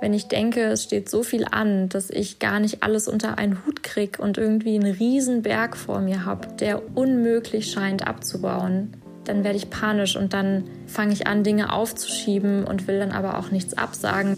[0.00, 3.66] Wenn ich denke, es steht so viel an, dass ich gar nicht alles unter einen
[3.66, 8.92] Hut krieg und irgendwie einen riesen Berg vor mir habe, der unmöglich scheint abzubauen,
[9.24, 13.38] dann werde ich panisch und dann fange ich an, Dinge aufzuschieben und will dann aber
[13.38, 14.36] auch nichts absagen.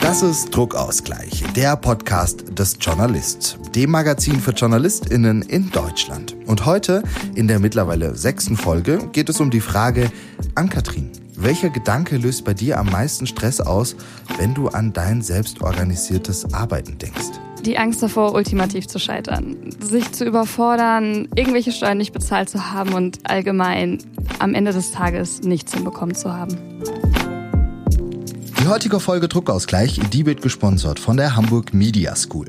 [0.00, 6.34] Das ist Druckausgleich, der Podcast des Journalist, dem Magazin für JournalistInnen in Deutschland.
[6.46, 7.02] Und heute,
[7.34, 10.10] in der mittlerweile sechsten Folge, geht es um die Frage,
[10.54, 13.96] Ann-Kathrin, welcher Gedanke löst bei dir am meisten Stress aus,
[14.38, 17.40] wenn du an dein selbstorganisiertes Arbeiten denkst?
[17.64, 22.92] Die Angst davor, ultimativ zu scheitern, sich zu überfordern, irgendwelche Steuern nicht bezahlt zu haben
[22.92, 23.98] und allgemein
[24.38, 26.73] am Ende des Tages nichts hinbekommen zu haben.
[28.64, 32.46] Die heutige Folge Druckausgleich, die wird gesponsert von der Hamburg Media School.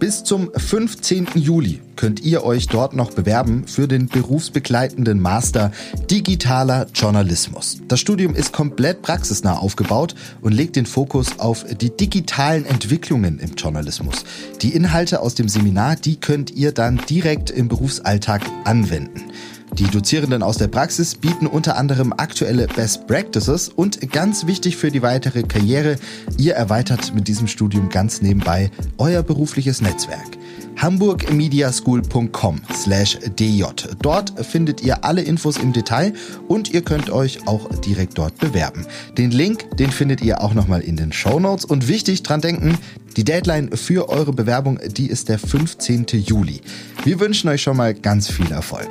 [0.00, 1.28] Bis zum 15.
[1.36, 5.70] Juli könnt ihr euch dort noch bewerben für den berufsbegleitenden Master
[6.10, 7.78] Digitaler Journalismus.
[7.86, 13.54] Das Studium ist komplett praxisnah aufgebaut und legt den Fokus auf die digitalen Entwicklungen im
[13.54, 14.24] Journalismus.
[14.62, 19.31] Die Inhalte aus dem Seminar, die könnt ihr dann direkt im Berufsalltag anwenden.
[19.74, 24.90] Die Dozierenden aus der Praxis bieten unter anderem aktuelle Best Practices und ganz wichtig für
[24.90, 25.96] die weitere Karriere,
[26.36, 30.38] ihr erweitert mit diesem Studium ganz nebenbei euer berufliches Netzwerk
[30.76, 33.64] hamburgmediaschool.com slash dj.
[34.00, 36.12] Dort findet ihr alle Infos im Detail
[36.48, 38.86] und ihr könnt euch auch direkt dort bewerben.
[39.16, 42.78] Den Link, den findet ihr auch nochmal in den Show Notes und wichtig dran denken,
[43.16, 46.06] die Deadline für eure Bewerbung, die ist der 15.
[46.12, 46.62] Juli.
[47.04, 48.88] Wir wünschen euch schon mal ganz viel Erfolg.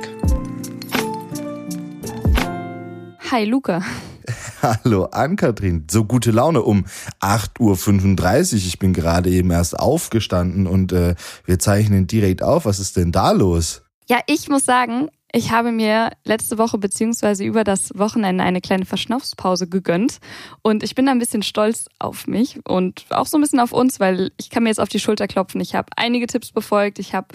[3.32, 3.82] Hi, Luca.
[4.62, 6.84] Hallo Ann-Kathrin, so gute Laune um
[7.22, 8.58] 8.35 Uhr.
[8.58, 11.14] Ich bin gerade eben erst aufgestanden und äh,
[11.46, 12.66] wir zeichnen direkt auf.
[12.66, 13.84] Was ist denn da los?
[14.06, 18.84] Ja, ich muss sagen, ich habe mir letzte Woche beziehungsweise über das Wochenende eine kleine
[18.84, 20.18] Verschnaufspause gegönnt
[20.60, 23.72] und ich bin da ein bisschen stolz auf mich und auch so ein bisschen auf
[23.72, 25.62] uns, weil ich kann mir jetzt auf die Schulter klopfen.
[25.62, 27.28] Ich habe einige Tipps befolgt, ich habe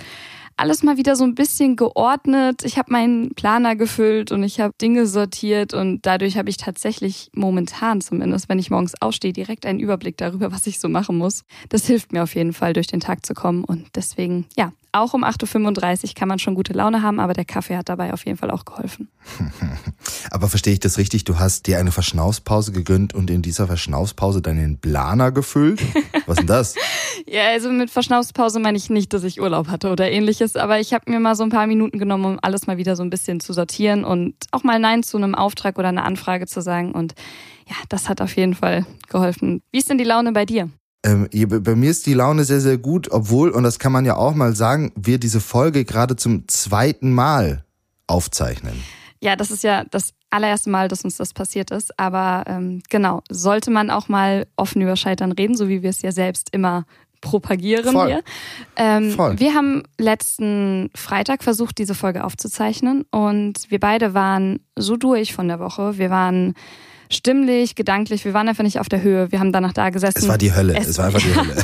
[0.58, 2.64] alles mal wieder so ein bisschen geordnet.
[2.66, 7.30] Ich habe meinen Planer gefüllt und ich habe Dinge sortiert und dadurch habe ich tatsächlich
[7.34, 11.44] momentan zumindest, wenn ich morgens aufstehe, direkt einen Überblick darüber, was ich so machen muss.
[11.70, 15.14] Das hilft mir auf jeden Fall, durch den Tag zu kommen und deswegen, ja, auch
[15.14, 18.26] um 8.35 Uhr kann man schon gute Laune haben, aber der Kaffee hat dabei auf
[18.26, 19.10] jeden Fall auch geholfen.
[20.32, 21.24] aber verstehe ich das richtig?
[21.24, 25.82] Du hast dir eine Verschnaufspause gegönnt und in dieser Verschnaufspause deinen Planer gefüllt?
[26.26, 26.76] Was denn das?
[27.28, 30.94] ja, also mit Verschnaufspause meine ich nicht, dass ich Urlaub hatte oder ähnliches, aber ich
[30.94, 33.40] habe mir mal so ein paar Minuten genommen, um alles mal wieder so ein bisschen
[33.40, 36.94] zu sortieren und auch mal Nein zu einem Auftrag oder einer Anfrage zu sagen.
[36.94, 37.16] Und
[37.68, 39.62] ja, das hat auf jeden Fall geholfen.
[39.72, 40.70] Wie ist denn die Laune bei dir?
[41.04, 44.16] Ähm, bei mir ist die Laune sehr, sehr gut, obwohl, und das kann man ja
[44.16, 47.64] auch mal sagen, wir diese Folge gerade zum zweiten Mal
[48.08, 48.84] aufzeichnen.
[49.22, 51.98] Ja, das ist ja das allererste Mal, dass uns das passiert ist.
[52.00, 56.02] Aber ähm, genau, sollte man auch mal offen über Scheitern reden, so wie wir es
[56.02, 56.86] ja selbst immer
[57.22, 58.08] propagieren Voll.
[58.08, 58.24] hier.
[58.76, 59.40] Ähm, Voll.
[59.40, 65.48] Wir haben letzten Freitag versucht, diese Folge aufzuzeichnen und wir beide waren so durch von
[65.48, 65.98] der Woche.
[65.98, 66.54] Wir waren
[67.12, 68.26] stimmlich, gedanklich.
[68.26, 69.32] Wir waren einfach nicht auf der Höhe.
[69.32, 70.20] Wir haben danach da gesessen.
[70.20, 70.76] Es war die Hölle.
[70.76, 71.56] Es, es war einfach die Hölle.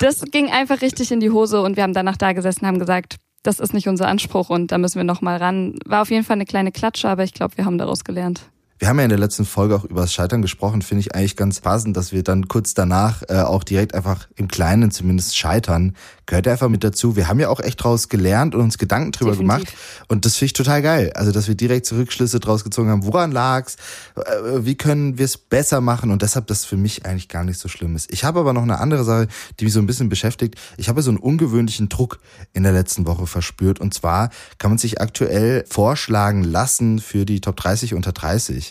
[0.00, 3.16] das ging einfach richtig in die Hose und wir haben danach da gesessen, haben gesagt,
[3.42, 5.74] das ist nicht unser Anspruch und da müssen wir noch mal ran.
[5.86, 8.42] War auf jeden Fall eine kleine Klatsche, aber ich glaube, wir haben daraus gelernt.
[8.80, 11.36] Wir haben ja in der letzten Folge auch über das Scheitern gesprochen, finde ich eigentlich
[11.36, 15.94] ganz passend, dass wir dann kurz danach äh, auch direkt einfach im Kleinen zumindest scheitern.
[16.24, 17.14] Gehört einfach mit dazu.
[17.14, 19.66] Wir haben ja auch echt draus gelernt und uns Gedanken drüber Definitiv.
[19.66, 19.74] gemacht.
[20.08, 21.12] Und das finde ich total geil.
[21.14, 23.04] Also, dass wir direkt Zurückschlüsse draus gezogen haben.
[23.04, 23.76] Woran lag's?
[24.16, 26.10] Äh, wie können wir es besser machen?
[26.10, 28.10] Und deshalb das für mich eigentlich gar nicht so schlimm ist.
[28.10, 30.54] Ich habe aber noch eine andere Sache, die mich so ein bisschen beschäftigt.
[30.78, 32.18] Ich habe so einen ungewöhnlichen Druck
[32.54, 33.78] in der letzten Woche verspürt.
[33.78, 38.69] Und zwar kann man sich aktuell vorschlagen lassen für die Top 30 unter 30.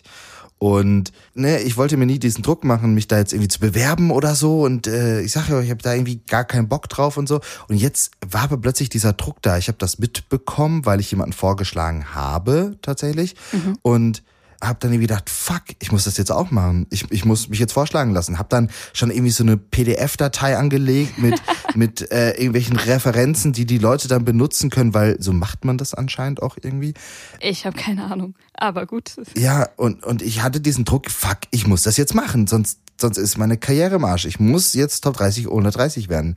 [0.60, 4.12] Und ne, ich wollte mir nie diesen Druck machen, mich da jetzt irgendwie zu bewerben
[4.12, 4.62] oder so.
[4.62, 7.40] Und äh, ich sage ja, ich habe da irgendwie gar keinen Bock drauf und so.
[7.70, 9.58] Und jetzt war aber plötzlich dieser Druck da.
[9.58, 13.36] Ich habe das mitbekommen, weil ich jemanden vorgeschlagen habe tatsächlich.
[13.54, 13.78] Mhm.
[13.82, 14.24] Und
[14.62, 16.86] habe dann irgendwie gedacht, fuck, ich muss das jetzt auch machen.
[16.90, 18.38] Ich, ich muss mich jetzt vorschlagen lassen.
[18.38, 21.42] Habe dann schon irgendwie so eine PDF-Datei angelegt mit,
[21.76, 25.94] mit äh, irgendwelchen Referenzen, die die Leute dann benutzen können, weil so macht man das
[25.94, 26.94] anscheinend auch irgendwie.
[27.40, 29.16] Ich habe keine Ahnung, aber gut.
[29.38, 33.18] Ja, und, und ich hatte diesen Druck, fuck, ich muss das jetzt machen, sonst sonst
[33.18, 34.26] ist meine Karriere im Arsch.
[34.26, 36.36] Ich muss jetzt Top 30 ohne 30 werden.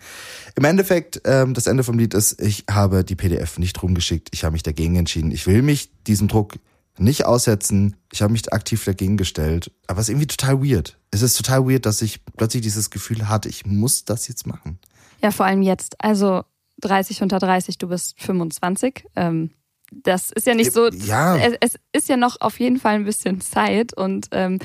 [0.55, 4.29] Im Endeffekt, ähm, das Ende vom Lied ist, ich habe die PDF nicht rumgeschickt.
[4.33, 5.33] Ich habe mich dagegen entschieden.
[5.33, 6.55] Ich will mich diesem Druck
[7.03, 7.97] nicht aussetzen.
[8.13, 9.71] Ich habe mich aktiv dagegen gestellt.
[9.87, 10.99] Aber es ist irgendwie total weird.
[11.11, 14.79] Es ist total weird, dass ich plötzlich dieses Gefühl hatte, ich muss das jetzt machen.
[15.23, 15.97] Ja, vor allem jetzt.
[16.03, 16.43] Also
[16.81, 19.05] 30 unter 30, du bist 25.
[19.17, 19.51] Ähm,
[19.93, 20.89] das ist ja nicht so.
[20.89, 21.37] Ja.
[21.37, 24.59] Es, es, ist ja noch auf jeden Fall ein bisschen Zeit und ähm,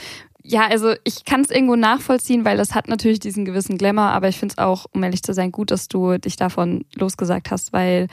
[0.49, 4.29] Ja, also ich kann es irgendwo nachvollziehen, weil das hat natürlich diesen gewissen Glamour, aber
[4.29, 7.73] ich finde es auch, um ehrlich zu sein, gut, dass du dich davon losgesagt hast,
[7.73, 8.07] weil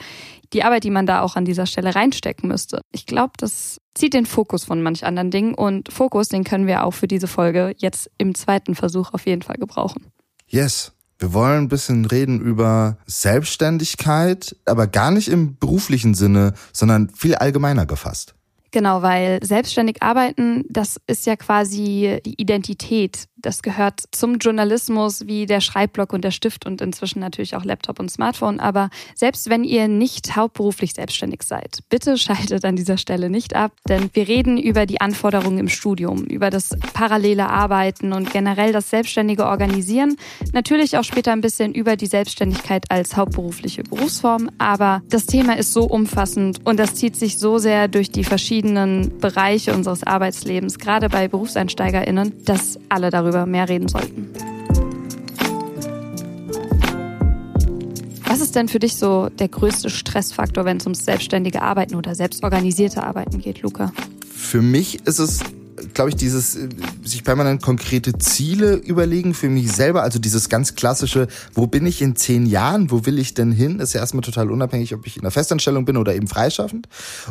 [0.51, 4.13] die Arbeit, die man da auch an dieser Stelle reinstecken müsste, ich glaube, das zieht
[4.13, 7.73] den Fokus von manch anderen Dingen und Fokus, den können wir auch für diese Folge
[7.77, 10.07] jetzt im zweiten Versuch auf jeden Fall gebrauchen.
[10.47, 10.91] Yes.
[11.17, 17.35] Wir wollen ein bisschen reden über Selbstständigkeit, aber gar nicht im beruflichen Sinne, sondern viel
[17.35, 18.34] allgemeiner gefasst.
[18.75, 25.45] Genau, weil selbstständig arbeiten, das ist ja quasi die Identität das gehört zum Journalismus wie
[25.45, 28.59] der Schreibblock und der Stift und inzwischen natürlich auch Laptop und Smartphone.
[28.59, 33.71] Aber selbst wenn ihr nicht hauptberuflich selbstständig seid, bitte schaltet an dieser Stelle nicht ab,
[33.87, 38.89] denn wir reden über die Anforderungen im Studium, über das parallele Arbeiten und generell das
[38.89, 40.17] selbstständige Organisieren.
[40.53, 44.49] Natürlich auch später ein bisschen über die Selbstständigkeit als hauptberufliche Berufsform.
[44.57, 49.19] Aber das Thema ist so umfassend und das zieht sich so sehr durch die verschiedenen
[49.19, 54.29] Bereiche unseres Arbeitslebens, gerade bei BerufseinsteigerInnen, dass alle darüber darüber mehr reden sollten.
[58.25, 62.15] Was ist denn für dich so der größte Stressfaktor, wenn es ums selbstständige Arbeiten oder
[62.15, 63.93] selbstorganisierte Arbeiten geht, Luca?
[64.29, 65.39] Für mich ist es
[65.95, 66.69] glaube ich, dieses äh,
[67.03, 70.03] sich permanent konkrete Ziele überlegen für mich selber.
[70.03, 73.79] Also dieses ganz klassische, wo bin ich in zehn Jahren, wo will ich denn hin,
[73.79, 76.87] ist ja erstmal total unabhängig, ob ich in einer Festanstellung bin oder eben freischaffend.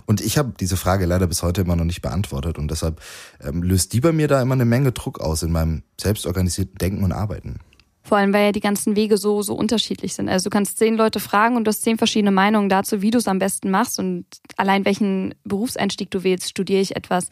[0.06, 2.58] Und ich habe diese Frage leider bis heute immer noch nicht beantwortet.
[2.58, 3.00] Und deshalb
[3.40, 7.04] ähm, löst die bei mir da immer eine Menge Druck aus in meinem selbstorganisierten Denken
[7.04, 7.60] und Arbeiten.
[8.06, 10.28] Vor allem, weil ja die ganzen Wege so, so unterschiedlich sind.
[10.28, 13.16] Also du kannst zehn Leute fragen und du hast zehn verschiedene Meinungen dazu, wie du
[13.16, 14.26] es am besten machst und
[14.58, 16.50] allein welchen Berufseinstieg du wählst.
[16.50, 17.28] Studiere ich etwas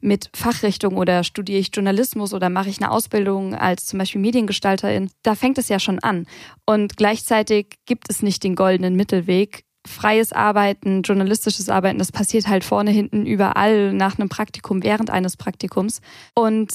[0.00, 5.10] mit Fachrichtung oder studiere ich Journalismus oder mache ich eine Ausbildung als zum Beispiel Mediengestalterin?
[5.22, 6.26] Da fängt es ja schon an.
[6.64, 12.64] Und gleichzeitig gibt es nicht den goldenen Mittelweg freies Arbeiten, journalistisches Arbeiten, das passiert halt
[12.64, 16.00] vorne, hinten, überall nach einem Praktikum, während eines Praktikums.
[16.34, 16.72] Und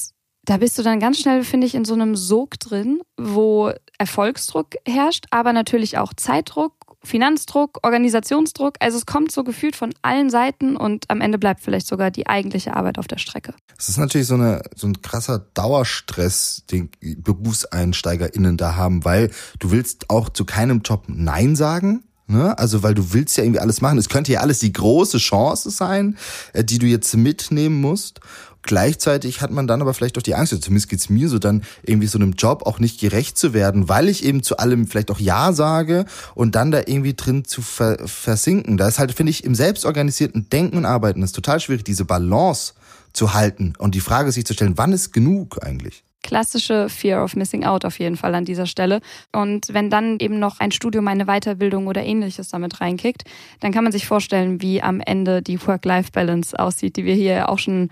[0.49, 4.77] da bist du dann ganz schnell, finde ich, in so einem Sog drin, wo Erfolgsdruck
[4.83, 6.73] herrscht, aber natürlich auch Zeitdruck,
[7.03, 8.73] Finanzdruck, Organisationsdruck.
[8.79, 12.25] Also es kommt so gefühlt von allen Seiten und am Ende bleibt vielleicht sogar die
[12.25, 13.53] eigentliche Arbeit auf der Strecke.
[13.77, 19.29] Es ist natürlich so, eine, so ein krasser Dauerstress, den BerufseinsteigerInnen da haben, weil
[19.59, 22.08] du willst auch zu keinem Job Nein sagen.
[22.29, 22.55] Ne?
[22.59, 23.97] Also, weil du willst ja irgendwie alles machen.
[23.97, 26.15] Es könnte ja alles die große Chance sein,
[26.53, 28.19] äh, die du jetzt mitnehmen musst.
[28.61, 32.07] Gleichzeitig hat man dann aber vielleicht auch die Angst, zumindest geht's mir so, dann irgendwie
[32.07, 35.19] so einem Job auch nicht gerecht zu werden, weil ich eben zu allem vielleicht auch
[35.19, 36.05] Ja sage
[36.35, 38.77] und dann da irgendwie drin zu ver versinken.
[38.77, 42.73] Da ist halt, finde ich, im selbstorganisierten Denken und Arbeiten ist total schwierig, diese Balance
[43.11, 46.03] zu halten und die Frage sich zu stellen, wann ist genug eigentlich?
[46.23, 49.01] Klassische Fear of Missing Out auf jeden Fall an dieser Stelle.
[49.31, 53.23] Und wenn dann eben noch ein Studium, eine Weiterbildung oder ähnliches damit reinkickt,
[53.59, 57.59] dann kann man sich vorstellen, wie am Ende die Work-Life-Balance aussieht, die wir hier auch
[57.59, 57.89] schon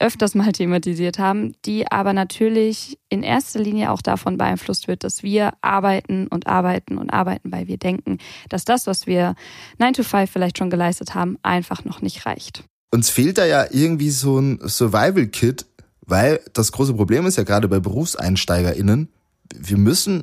[0.00, 5.22] öfters mal thematisiert haben, die aber natürlich in erster Linie auch davon beeinflusst wird, dass
[5.22, 8.18] wir arbeiten und arbeiten und arbeiten, weil wir denken,
[8.48, 9.34] dass das, was wir
[9.78, 12.64] 9 to 5 vielleicht schon geleistet haben, einfach noch nicht reicht.
[12.90, 15.66] Uns fehlt da ja irgendwie so ein Survival-Kit,
[16.06, 19.08] weil das große Problem ist ja gerade bei BerufseinsteigerInnen,
[19.54, 20.22] wir müssen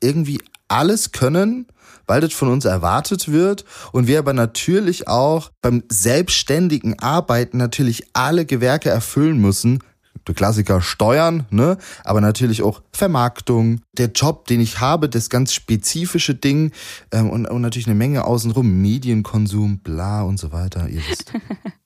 [0.00, 1.66] irgendwie alles können,
[2.06, 8.06] weil das von uns erwartet wird und wir aber natürlich auch beim selbstständigen Arbeiten natürlich
[8.12, 9.82] alle Gewerke erfüllen müssen,
[10.26, 11.78] der Klassiker Steuern, ne?
[12.04, 16.72] Aber natürlich auch Vermarktung, der Job, den ich habe, das ganz spezifische Ding
[17.12, 21.32] ähm, und, und natürlich eine Menge außenrum, Medienkonsum, bla und so weiter, ihr wisst.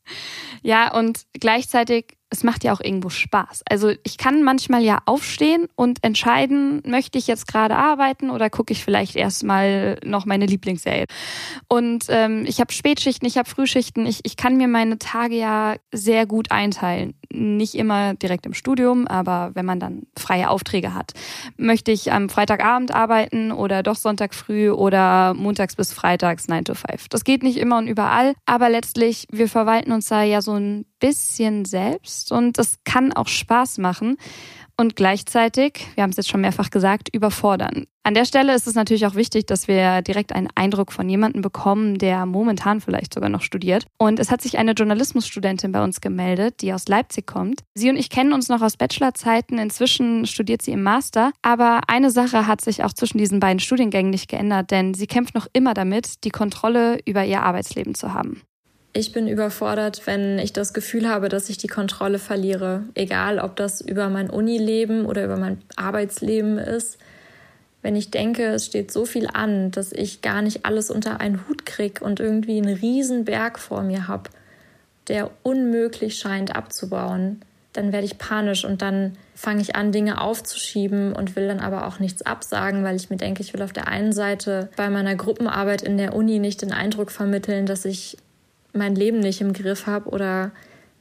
[0.62, 3.62] ja, und gleichzeitig es macht ja auch irgendwo Spaß.
[3.68, 8.72] Also ich kann manchmal ja aufstehen und entscheiden, möchte ich jetzt gerade arbeiten oder gucke
[8.72, 11.06] ich vielleicht erstmal noch meine Lieblingsserie.
[11.68, 15.74] Und ähm, ich habe Spätschichten, ich habe Frühschichten, ich, ich kann mir meine Tage ja
[15.92, 17.14] sehr gut einteilen.
[17.32, 21.12] Nicht immer direkt im Studium, aber wenn man dann freie Aufträge hat.
[21.56, 26.74] Möchte ich am Freitagabend arbeiten oder doch Sonntag früh oder montags bis freitags 9 to
[26.74, 27.08] 5.
[27.08, 30.86] Das geht nicht immer und überall, aber letztlich, wir verwalten uns da ja so ein
[31.00, 34.16] bisschen selbst und es kann auch Spaß machen
[34.80, 37.84] und gleichzeitig, wir haben es jetzt schon mehrfach gesagt, überfordern.
[38.02, 41.42] An der Stelle ist es natürlich auch wichtig, dass wir direkt einen Eindruck von jemandem
[41.42, 43.84] bekommen, der momentan vielleicht sogar noch studiert.
[43.98, 47.60] Und es hat sich eine Journalismusstudentin bei uns gemeldet, die aus Leipzig kommt.
[47.74, 49.58] Sie und ich kennen uns noch aus Bachelorzeiten.
[49.58, 51.32] Inzwischen studiert sie im Master.
[51.42, 55.34] Aber eine Sache hat sich auch zwischen diesen beiden Studiengängen nicht geändert, denn sie kämpft
[55.34, 58.40] noch immer damit, die Kontrolle über ihr Arbeitsleben zu haben.
[58.92, 62.82] Ich bin überfordert, wenn ich das Gefühl habe, dass ich die Kontrolle verliere.
[62.94, 66.98] Egal, ob das über mein Unileben oder über mein Arbeitsleben ist.
[67.82, 71.48] Wenn ich denke, es steht so viel an, dass ich gar nicht alles unter einen
[71.48, 74.28] Hut kriege und irgendwie einen riesen Berg vor mir habe,
[75.08, 77.40] der unmöglich scheint abzubauen,
[77.72, 81.86] dann werde ich panisch und dann fange ich an, Dinge aufzuschieben und will dann aber
[81.86, 85.14] auch nichts absagen, weil ich mir denke, ich will auf der einen Seite bei meiner
[85.14, 88.18] Gruppenarbeit in der Uni nicht den Eindruck vermitteln, dass ich
[88.72, 90.52] mein Leben nicht im Griff habe oder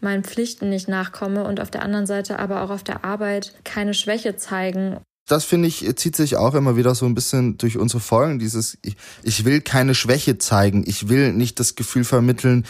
[0.01, 3.93] meinen Pflichten nicht nachkomme und auf der anderen Seite aber auch auf der Arbeit keine
[3.93, 4.97] Schwäche zeigen
[5.29, 8.39] das finde ich, zieht sich auch immer wieder so ein bisschen durch unsere Folgen.
[8.39, 10.83] Dieses, ich, ich will keine Schwäche zeigen.
[10.87, 12.65] Ich will nicht das Gefühl vermitteln,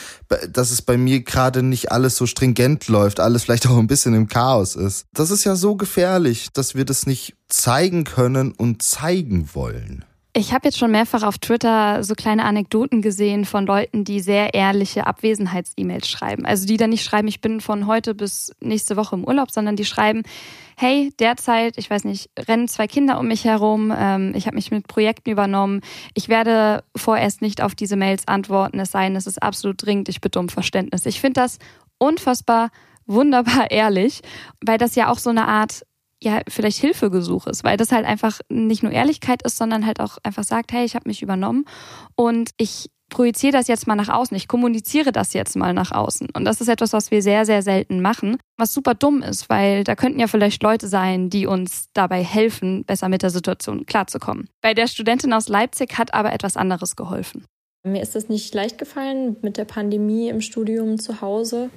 [0.51, 4.13] dass es bei mir gerade nicht alles so stringent läuft, alles vielleicht auch ein bisschen
[4.13, 5.05] im Chaos ist.
[5.13, 10.03] Das ist ja so gefährlich, dass wir das nicht zeigen können und zeigen wollen.
[10.33, 14.53] Ich habe jetzt schon mehrfach auf Twitter so kleine Anekdoten gesehen von Leuten, die sehr
[14.53, 16.45] ehrliche Abwesenheits-E-Mails schreiben.
[16.45, 19.75] Also die dann nicht schreiben, ich bin von heute bis nächste Woche im Urlaub, sondern
[19.75, 20.21] die schreiben,
[20.77, 24.69] hey, derzeit, ich weiß nicht, rennen zwei Kinder um mich herum, ähm, ich habe mich
[24.69, 25.81] mit Projekten übernommen,
[26.13, 30.09] ich werde vorerst nicht auf diese Mails antworten, es sei denn, es ist absolut dringend,
[30.09, 31.07] ich bitte um Verständnis.
[31.07, 31.57] Ich finde das
[31.97, 32.69] unfassbar
[33.09, 34.21] wunderbar ehrlich,
[34.63, 35.85] weil das ja auch so eine Art
[36.21, 40.17] ja vielleicht Hilfegesuch ist, weil das halt einfach nicht nur Ehrlichkeit ist, sondern halt auch
[40.23, 41.65] einfach sagt, hey, ich habe mich übernommen
[42.15, 46.29] und ich projiziere das jetzt mal nach außen, ich kommuniziere das jetzt mal nach außen.
[46.33, 49.83] Und das ist etwas, was wir sehr, sehr selten machen, was super dumm ist, weil
[49.83, 54.47] da könnten ja vielleicht Leute sein, die uns dabei helfen, besser mit der Situation klarzukommen.
[54.61, 57.45] Bei der Studentin aus Leipzig hat aber etwas anderes geholfen.
[57.83, 61.69] Mir ist es nicht leicht gefallen mit der Pandemie im Studium zu Hause.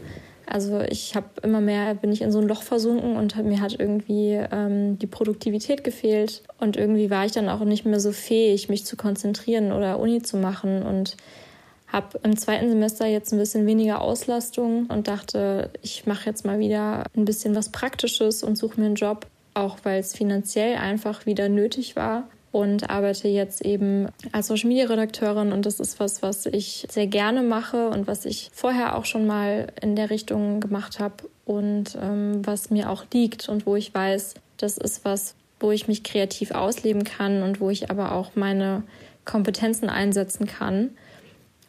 [0.47, 3.79] Also ich habe immer mehr, bin ich in so ein Loch versunken und mir hat
[3.79, 6.43] irgendwie ähm, die Produktivität gefehlt.
[6.59, 10.23] Und irgendwie war ich dann auch nicht mehr so fähig, mich zu konzentrieren oder Uni
[10.23, 10.83] zu machen.
[10.83, 11.17] Und
[11.89, 16.59] habe im zweiten Semester jetzt ein bisschen weniger Auslastung und dachte, ich mache jetzt mal
[16.59, 21.27] wieder ein bisschen was Praktisches und suche mir einen Job, auch weil es finanziell einfach
[21.27, 26.23] wieder nötig war und arbeite jetzt eben als Social Media Redakteurin und das ist was,
[26.23, 30.61] was ich sehr gerne mache und was ich vorher auch schon mal in der Richtung
[30.61, 35.35] gemacht habe und ähm, was mir auch liegt und wo ich weiß, das ist was,
[35.61, 38.83] wo ich mich kreativ ausleben kann und wo ich aber auch meine
[39.25, 40.91] Kompetenzen einsetzen kann.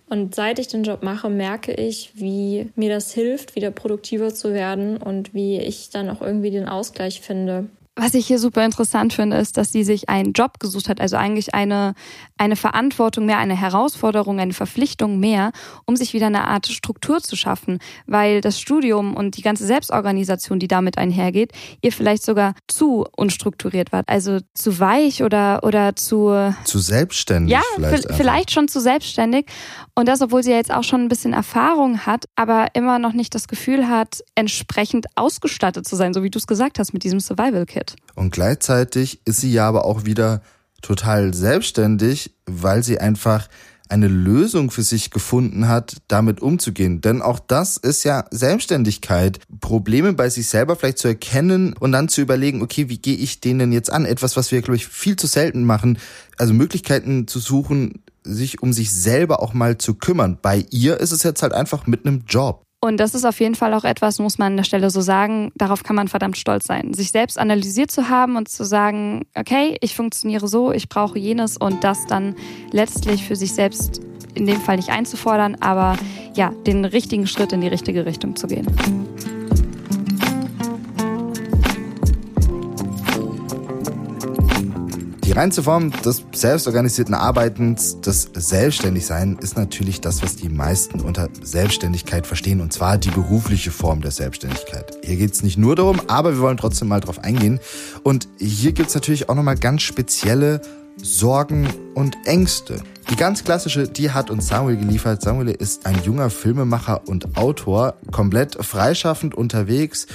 [0.10, 4.54] Und seit ich den Job mache, merke ich, wie mir das hilft, wieder produktiver zu
[4.54, 9.13] werden und wie ich dann auch irgendwie den Ausgleich finde was ich hier super interessant
[9.13, 11.93] finde, ist, dass sie sich einen Job gesucht hat, also eigentlich eine,
[12.38, 15.51] eine Verantwortung mehr, eine Herausforderung, eine Verpflichtung mehr,
[15.85, 20.57] um sich wieder eine Art Struktur zu schaffen, weil das Studium und die ganze Selbstorganisation,
[20.57, 26.53] die damit einhergeht, ihr vielleicht sogar zu unstrukturiert war, also zu weich oder, oder zu...
[26.63, 29.45] Zu selbstständig Ja, vielleicht, vielleicht schon zu selbstständig.
[29.93, 33.13] Und das, obwohl sie ja jetzt auch schon ein bisschen Erfahrung hat, aber immer noch
[33.13, 37.03] nicht das Gefühl hat, entsprechend ausgestattet zu sein, so wie du es gesagt hast mit
[37.03, 37.83] diesem Survival-Kit.
[37.84, 37.96] Arbeit.
[38.16, 40.42] Und gleichzeitig ist sie ja aber auch wieder
[40.82, 43.48] total selbstständig, weil sie einfach
[43.90, 47.02] eine Lösung für sich gefunden hat, damit umzugehen.
[47.02, 49.40] Denn auch das ist ja Selbstständigkeit.
[49.62, 53.40] Probleme bei sich selber vielleicht zu erkennen und dann zu überlegen, okay, wie gehe ich
[53.40, 54.06] denen jetzt an?
[54.06, 56.00] Etwas, was wir, glaube ich, viel zu selten machen.
[56.38, 60.40] Also Möglichkeiten zu suchen, sich um sich selber auch mal zu kümmern.
[60.42, 62.62] Bei ihr ist es jetzt halt einfach mit einem Job.
[62.84, 65.54] Und das ist auf jeden Fall auch etwas, muss man an der Stelle so sagen,
[65.56, 66.94] darauf kann man verdammt stolz sein.
[66.94, 71.56] Sich selbst analysiert zu haben und zu sagen, okay, ich funktioniere so, ich brauche jenes
[71.56, 72.36] und das dann
[72.72, 74.02] letztlich für sich selbst
[74.34, 75.96] in dem Fall nicht einzufordern, aber
[76.36, 78.68] ja, den richtigen Schritt in die richtige Richtung zu gehen.
[85.34, 91.28] Die reinste Form des selbstorganisierten Arbeitens, des Selbstständigsein, ist natürlich das, was die meisten unter
[91.42, 94.96] Selbstständigkeit verstehen, und zwar die berufliche Form der Selbstständigkeit.
[95.04, 97.60] Hier geht es nicht nur darum, aber wir wollen trotzdem mal drauf eingehen.
[98.04, 100.62] Und hier gibt es natürlich auch nochmal ganz spezielle
[100.98, 102.84] Sorgen und Ängste.
[103.10, 105.24] Die ganz klassische, die hat uns Samuel geliefert.
[105.24, 110.06] Samuel ist ein junger Filmemacher und Autor, komplett freischaffend unterwegs.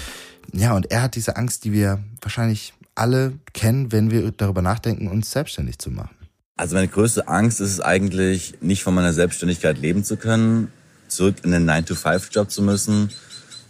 [0.52, 5.08] Ja, und er hat diese Angst, die wir wahrscheinlich alle kennen, wenn wir darüber nachdenken,
[5.08, 6.14] uns selbstständig zu machen?
[6.56, 10.72] Also meine größte Angst ist es eigentlich, nicht von meiner Selbstständigkeit leben zu können,
[11.06, 13.10] zurück in den 9-to-5-Job zu müssen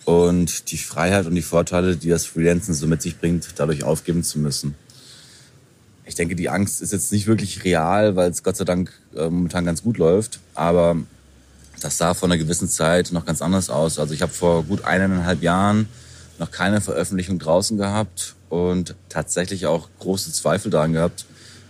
[0.04, 4.24] und die Freiheit und die Vorteile, die das Freelancen so mit sich bringt, dadurch aufgeben
[4.24, 4.74] zu müssen.
[6.06, 9.24] Ich denke, die Angst ist jetzt nicht wirklich real, weil es Gott sei Dank äh,
[9.24, 10.96] momentan ganz gut läuft, aber
[11.82, 13.98] das sah vor einer gewissen Zeit noch ganz anders aus.
[13.98, 15.88] Also ich habe vor gut eineinhalb Jahren
[16.38, 21.26] noch keine Veröffentlichung draußen gehabt und tatsächlich auch große Zweifel daran gehabt,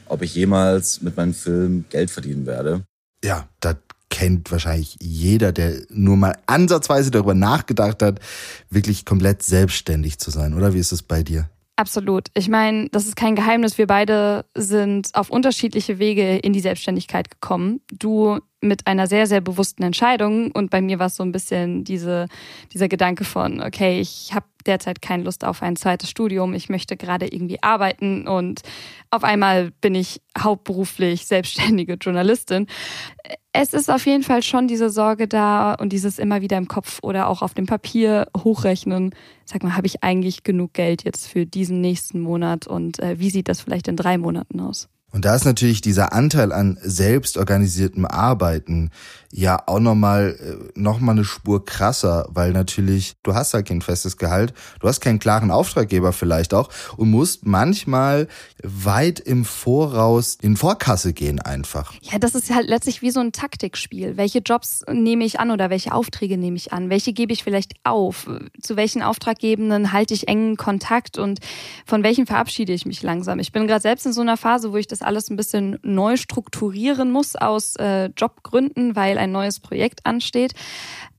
[0.06, 2.82] ob ich jemals mit meinem Film Geld verdienen werde.
[3.24, 3.76] Ja, das
[4.10, 8.20] kennt wahrscheinlich jeder, der nur mal ansatzweise darüber nachgedacht hat,
[8.70, 10.54] wirklich komplett selbstständig zu sein.
[10.54, 11.48] Oder wie ist es bei dir?
[11.76, 12.28] Absolut.
[12.34, 13.78] Ich meine, das ist kein Geheimnis.
[13.78, 17.80] Wir beide sind auf unterschiedliche Wege in die Selbstständigkeit gekommen.
[17.92, 20.50] Du mit einer sehr, sehr bewussten Entscheidung.
[20.50, 22.26] Und bei mir war es so ein bisschen diese,
[22.72, 26.96] dieser Gedanke von, okay, ich habe derzeit keine Lust auf ein zweites Studium, ich möchte
[26.96, 28.60] gerade irgendwie arbeiten und
[29.10, 32.66] auf einmal bin ich hauptberuflich selbstständige Journalistin.
[33.52, 36.98] Es ist auf jeden Fall schon diese Sorge da und dieses immer wieder im Kopf
[37.02, 39.14] oder auch auf dem Papier hochrechnen.
[39.44, 43.30] Sag mal, habe ich eigentlich genug Geld jetzt für diesen nächsten Monat und äh, wie
[43.30, 44.88] sieht das vielleicht in drei Monaten aus?
[45.10, 48.90] Und da ist natürlich dieser Anteil an selbstorganisiertem Arbeiten
[49.32, 53.82] ja auch nochmal äh, noch mal eine Spur krasser, weil natürlich du hast halt kein
[53.82, 58.28] festes Gehalt, du hast keinen klaren Auftraggeber vielleicht auch und musst manchmal
[58.62, 61.92] weit im Voraus in Vorkasse gehen einfach.
[62.02, 64.16] Ja, das ist halt letztlich wie so ein Taktikspiel.
[64.16, 66.90] Welche Jobs nehme ich an oder welche Aufträge nehme ich an?
[66.90, 68.28] Welche gebe ich vielleicht auf?
[68.62, 71.40] Zu welchen Auftraggebenden halte ich engen Kontakt und
[71.84, 73.38] von welchen verabschiede ich mich langsam?
[73.38, 76.16] Ich bin gerade selbst in so einer Phase, wo ich das alles ein bisschen neu
[76.16, 80.52] strukturieren muss aus äh, Jobgründen, weil ein neues Projekt ansteht.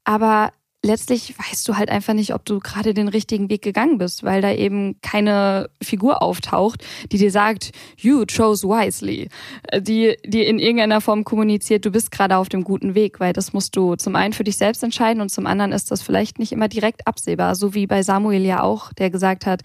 [0.03, 0.51] Aber
[0.83, 4.41] letztlich weißt du halt einfach nicht, ob du gerade den richtigen Weg gegangen bist, weil
[4.41, 9.29] da eben keine Figur auftaucht, die dir sagt, you chose wisely,
[9.77, 13.51] die, die in irgendeiner Form kommuniziert, du bist gerade auf dem guten Weg, weil das
[13.51, 16.51] musst du zum einen für dich selbst entscheiden und zum anderen ist das vielleicht nicht
[16.51, 19.63] immer direkt absehbar, so wie bei Samuel ja auch, der gesagt hat,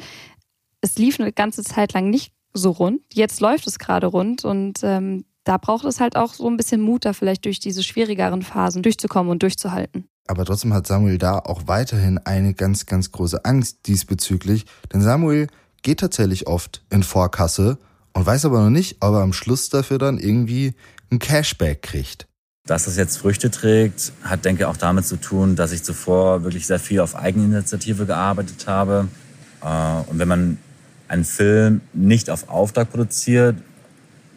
[0.80, 4.80] es lief eine ganze Zeit lang nicht so rund, jetzt läuft es gerade rund und
[4.82, 8.42] ähm, da braucht es halt auch so ein bisschen Mut, da vielleicht durch diese schwierigeren
[8.42, 10.08] Phasen durchzukommen und durchzuhalten.
[10.26, 14.64] Aber trotzdem hat Samuel da auch weiterhin eine ganz, ganz große Angst diesbezüglich.
[14.92, 15.48] Denn Samuel
[15.82, 17.76] geht tatsächlich oft in Vorkasse
[18.14, 20.74] und weiß aber noch nicht, ob er am Schluss dafür dann irgendwie
[21.10, 22.26] ein Cashback kriegt.
[22.66, 26.42] Dass das jetzt Früchte trägt, hat, denke ich, auch damit zu tun, dass ich zuvor
[26.44, 29.08] wirklich sehr viel auf Eigeninitiative gearbeitet habe.
[29.62, 30.58] Äh, und wenn man
[31.08, 33.56] einen Film nicht auf Auftrag produziert,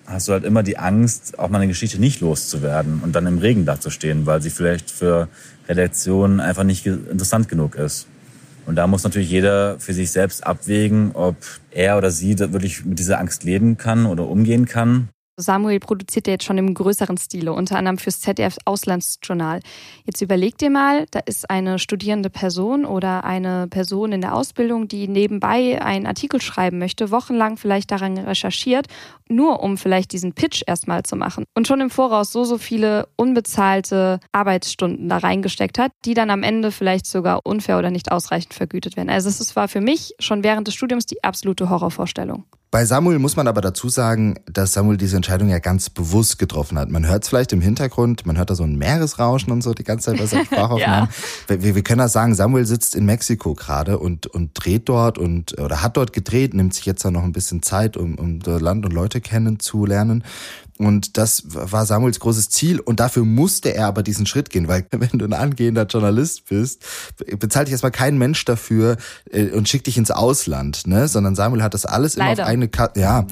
[0.05, 3.39] hast du halt immer die Angst, auch mal eine Geschichte nicht loszuwerden und dann im
[3.39, 5.27] Regen dazustehen, weil sie vielleicht für
[5.67, 8.07] Redaktionen einfach nicht interessant genug ist.
[8.65, 11.37] Und da muss natürlich jeder für sich selbst abwägen, ob
[11.71, 15.09] er oder sie wirklich mit dieser Angst leben kann oder umgehen kann.
[15.39, 19.59] Samuel produziert ja jetzt schon im größeren Stile, unter anderem fürs ZDF Auslandsjournal.
[20.03, 24.87] Jetzt überleg dir mal, da ist eine studierende Person oder eine Person in der Ausbildung,
[24.87, 28.87] die nebenbei einen Artikel schreiben möchte, wochenlang vielleicht daran recherchiert,
[29.29, 33.07] nur um vielleicht diesen Pitch erstmal zu machen und schon im Voraus so, so viele
[33.15, 38.55] unbezahlte Arbeitsstunden da reingesteckt hat, die dann am Ende vielleicht sogar unfair oder nicht ausreichend
[38.55, 39.11] vergütet werden.
[39.11, 42.45] Also es war für mich schon während des Studiums die absolute Horrorvorstellung.
[42.69, 46.77] Bei Samuel muss man aber dazu sagen, dass Samuel diese Entscheidung ja ganz bewusst getroffen
[46.77, 46.89] hat.
[46.89, 49.85] Man hört es vielleicht im Hintergrund, man hört da so ein Meeresrauschen und so die
[49.85, 51.09] ganze Zeit bei seinen Sprachaufnahmen.
[51.49, 51.61] ja.
[51.63, 55.57] wir, wir können das sagen, Samuel sitzt in Mexiko gerade und, und dreht dort und
[55.57, 58.85] oder hat dort gedreht, nimmt sich jetzt da noch ein bisschen Zeit, um, um Land
[58.85, 60.25] und Leute kennenzulernen.
[60.77, 64.85] Und das war Samuels großes Ziel und dafür musste er aber diesen Schritt gehen, weil
[64.91, 66.83] wenn du ein angehender Journalist bist,
[67.39, 68.97] bezahlt dich erstmal kein Mensch dafür
[69.31, 71.07] äh, und schickt dich ins Ausland, ne?
[71.07, 72.33] Sondern Samuel hat das alles Leider.
[72.33, 73.25] immer auf eigene Kasse, ja.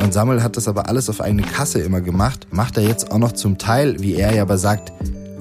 [0.00, 2.46] Und Samuel hat das aber alles auf eigene Kasse immer gemacht.
[2.50, 4.92] Macht er jetzt auch noch zum Teil, wie er ja aber sagt,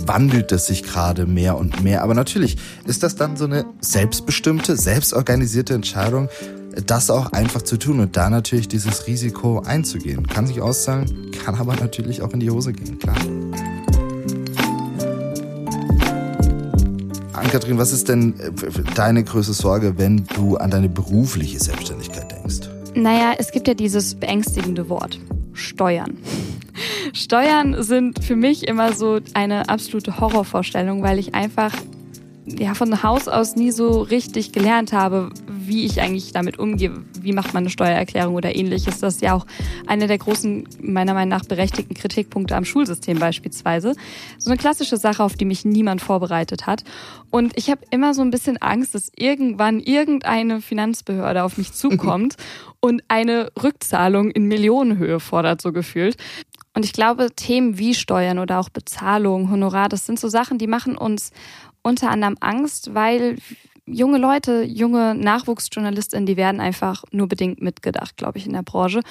[0.08, 2.04] wandelt es sich gerade mehr und mehr.
[2.04, 6.30] Aber natürlich ist das dann so eine selbstbestimmte, selbstorganisierte Entscheidung,
[6.86, 10.28] das auch einfach zu tun und da natürlich dieses Risiko einzugehen.
[10.28, 13.16] Kann sich auszahlen, kann aber natürlich auch in die Hose gehen, klar.
[17.34, 18.52] Ann-Kathrin, was ist denn äh,
[18.96, 22.70] deine größte Sorge, wenn du an deine berufliche Selbstständigkeit denkst?
[22.94, 25.20] Naja, es gibt ja dieses beängstigende Wort.
[25.54, 26.18] Steuern.
[27.14, 31.74] Steuern sind für mich immer so eine absolute Horrorvorstellung, weil ich einfach
[32.46, 36.92] ja, von Haus aus nie so richtig gelernt habe, wie ich eigentlich damit umgehe.
[37.20, 39.00] Wie macht man eine Steuererklärung oder ähnliches?
[39.00, 39.46] Das ist ja auch
[39.86, 43.96] einer der großen, meiner Meinung nach berechtigten Kritikpunkte am Schulsystem beispielsweise.
[44.40, 46.84] So eine klassische Sache, auf die mich niemand vorbereitet hat.
[47.30, 52.36] Und ich habe immer so ein bisschen Angst, dass irgendwann irgendeine Finanzbehörde auf mich zukommt
[52.80, 56.18] und eine Rückzahlung in Millionenhöhe fordert, so gefühlt.
[56.74, 60.68] Und ich glaube, Themen wie Steuern oder auch Bezahlung, Honorar, das sind so Sachen, die
[60.68, 61.32] machen uns
[61.84, 63.38] unter anderem Angst, weil
[63.86, 69.02] junge Leute, junge Nachwuchsjournalistinnen, die werden einfach nur bedingt mitgedacht, glaube ich, in der Branche.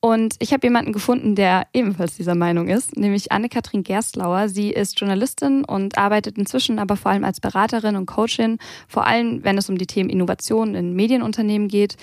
[0.00, 4.48] Und ich habe jemanden gefunden, der ebenfalls dieser Meinung ist, nämlich Anne-Kathrin Gerstlauer.
[4.48, 8.58] Sie ist Journalistin und arbeitet inzwischen aber vor allem als Beraterin und Coachin,
[8.88, 11.96] vor allem wenn es um die Themen Innovation in Medienunternehmen geht.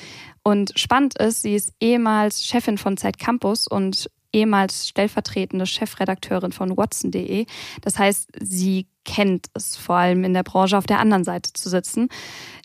[0.43, 6.75] Und spannend ist, sie ist ehemals Chefin von Zeit Campus und ehemals stellvertretende Chefredakteurin von
[6.75, 7.45] Watson.de.
[7.81, 11.69] Das heißt, sie kennt es vor allem in der Branche auf der anderen Seite zu
[11.69, 12.09] sitzen.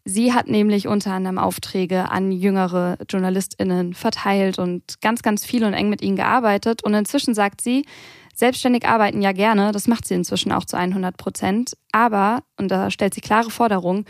[0.04, 5.74] Sie hat nämlich unter anderem Aufträge an jüngere JournalistInnen verteilt und ganz, ganz viel und
[5.74, 6.82] eng mit ihnen gearbeitet.
[6.82, 7.84] Und inzwischen sagt sie,
[8.38, 11.76] Selbstständig arbeiten ja gerne, das macht sie inzwischen auch zu 100 Prozent.
[11.90, 14.04] Aber, und da stellt sie klare Forderungen,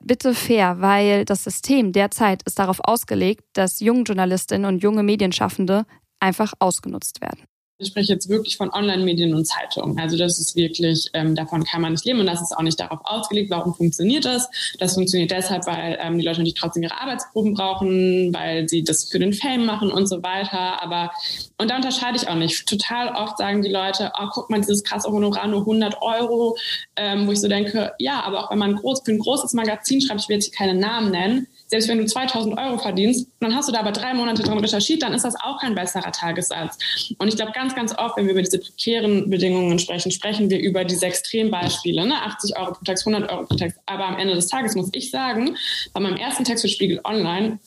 [0.00, 5.84] bitte fair, weil das System derzeit ist darauf ausgelegt, dass junge Journalistinnen und junge Medienschaffende
[6.20, 7.44] einfach ausgenutzt werden.
[7.80, 10.00] Ich spreche jetzt wirklich von Online-Medien und Zeitungen.
[10.00, 12.80] Also das ist wirklich, ähm, davon kann man nicht leben und das ist auch nicht
[12.80, 13.50] darauf ausgelegt.
[13.50, 14.50] Warum funktioniert das?
[14.80, 19.04] Das funktioniert deshalb, weil ähm, die Leute natürlich trotzdem ihre Arbeitsproben brauchen, weil sie das
[19.04, 20.82] für den Fame machen und so weiter.
[20.82, 21.12] Aber,
[21.56, 22.68] und da unterscheide ich auch nicht.
[22.68, 26.56] Total oft sagen die Leute, oh, guck mal, dieses krasse Honorar, nur 100 Euro,
[26.96, 30.00] ähm, wo ich so denke, ja, aber auch wenn man groß, für ein großes Magazin
[30.00, 33.54] schreibt, ich will jetzt hier keine Namen nennen, selbst wenn du 2000 Euro verdienst, dann
[33.54, 36.78] hast du da aber drei Monate dran recherchiert, dann ist das auch kein besserer Tagessatz.
[37.18, 40.58] Und ich glaube, ganz, ganz oft, wenn wir über diese prekären Bedingungen sprechen, sprechen wir
[40.58, 42.14] über diese Extrembeispiele, ne?
[42.22, 43.78] 80 Euro pro Text, 100 Euro pro Text.
[43.86, 45.56] Aber am Ende des Tages muss ich sagen,
[45.92, 47.58] bei meinem ersten Text für Spiegel Online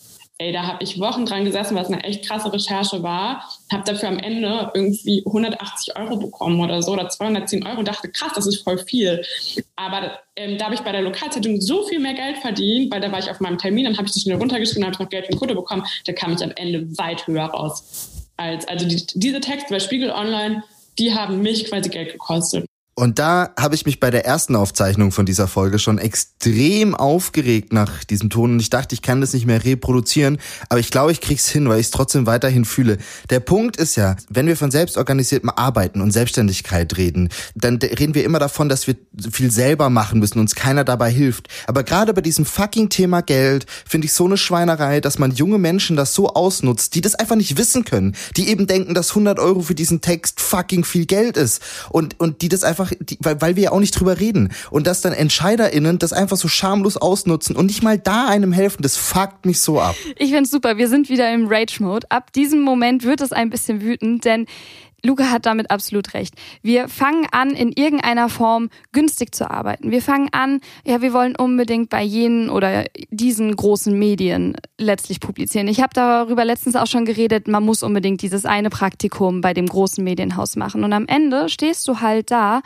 [0.42, 4.10] ey, da habe ich Wochen dran gesessen, was eine echt krasse Recherche war, habe dafür
[4.10, 8.48] am Ende irgendwie 180 Euro bekommen oder so oder 210 Euro und dachte, krass, das
[8.48, 9.24] ist voll viel.
[9.76, 13.12] Aber ähm, da habe ich bei der Lokalzeitung so viel mehr Geld verdient, weil da
[13.12, 15.28] war ich auf meinem Termin, dann habe ich das schnell runtergeschrieben, habe ich noch Geld
[15.28, 18.10] für den Kunde bekommen, da kam ich am Ende weit höher raus.
[18.38, 20.64] Als, also die, diese Texte bei Spiegel Online,
[20.98, 22.66] die haben mich quasi Geld gekostet.
[22.94, 27.72] Und da habe ich mich bei der ersten Aufzeichnung von dieser Folge schon extrem aufgeregt
[27.72, 31.14] nach diesem Ton und ich dachte, ich kann das nicht mehr reproduzieren, aber ich glaube,
[31.14, 32.98] ich krieg's hin, weil ich es trotzdem weiterhin fühle.
[33.30, 38.26] Der Punkt ist ja, wenn wir von selbstorganisiertem Arbeiten und Selbstständigkeit reden, dann reden wir
[38.26, 38.96] immer davon, dass wir
[39.32, 41.48] viel selber machen müssen, uns keiner dabei hilft.
[41.68, 45.60] Aber gerade bei diesem fucking Thema Geld finde ich so eine Schweinerei, dass man junge
[45.60, 49.40] Menschen das so ausnutzt, die das einfach nicht wissen können, die eben denken, dass 100
[49.40, 53.18] Euro für diesen Text fucking viel Geld ist und, und die das einfach einfach, die,
[53.22, 54.50] weil, weil wir ja auch nicht drüber reden.
[54.70, 58.82] Und dass dann EntscheiderInnen das einfach so schamlos ausnutzen und nicht mal da einem helfen,
[58.82, 59.96] das fuckt mich so ab.
[60.18, 60.78] Ich find's super.
[60.78, 62.08] Wir sind wieder im Rage-Mode.
[62.10, 64.46] Ab diesem Moment wird es ein bisschen wütend, denn
[65.04, 66.36] Luca hat damit absolut recht.
[66.62, 69.92] Wir fangen an, in irgendeiner Form günstig zu arbeiten.
[69.92, 75.68] Wir fangen an, ja, wir wollen unbedingt bei jenen oder diesen großen Medien letztlich publizieren.
[75.68, 79.68] Ich habe darüber letztens auch schon geredet, man muss unbedingt dieses eine Praktikum bei dem
[79.68, 80.84] großen Medienhaus machen.
[80.84, 82.62] Und am Ende stehst du halt da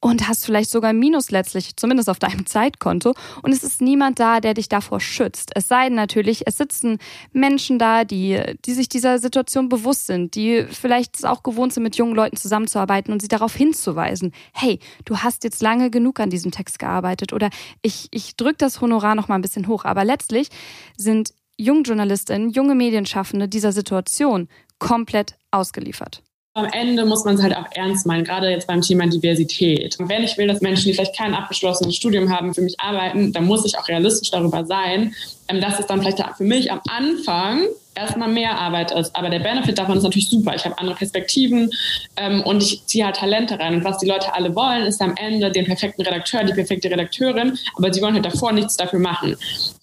[0.00, 3.14] und hast vielleicht sogar Minus letztlich, zumindest auf deinem Zeitkonto.
[3.42, 5.50] Und es ist niemand da, der dich davor schützt.
[5.54, 6.98] Es sei denn natürlich, es sitzen
[7.32, 11.82] Menschen da, die, die sich dieser Situation bewusst sind, die vielleicht es auch gewohnt sind,
[11.82, 16.30] mit jungen Leuten zusammenzuarbeiten und sie darauf hinzuweisen, hey, du hast jetzt lange genug an
[16.30, 17.50] diesem Text gearbeitet oder
[17.82, 19.84] ich, ich drücke das Honorar noch mal ein bisschen hoch.
[19.84, 20.48] Aber letztlich
[20.96, 26.22] sind junge Journalistinnen, junge Medienschaffende dieser Situation komplett ausgeliefert
[26.58, 29.96] am Ende muss man es halt auch ernst meinen, gerade jetzt beim Thema Diversität.
[29.98, 33.44] wenn ich will, dass Menschen, die vielleicht kein abgeschlossenes Studium haben, für mich arbeiten, dann
[33.44, 35.14] muss ich auch realistisch darüber sein,
[35.48, 37.62] ähm, dass es dann vielleicht für mich am Anfang
[37.98, 39.14] erstmal mehr Arbeit ist.
[39.14, 40.54] Aber der Benefit davon ist natürlich super.
[40.54, 41.70] Ich habe andere Perspektiven
[42.16, 43.74] ähm, und ich ziehe halt Talente rein.
[43.74, 47.58] Und was die Leute alle wollen, ist am Ende den perfekten Redakteur, die perfekte Redakteurin,
[47.76, 49.36] aber sie wollen halt davor nichts dafür machen.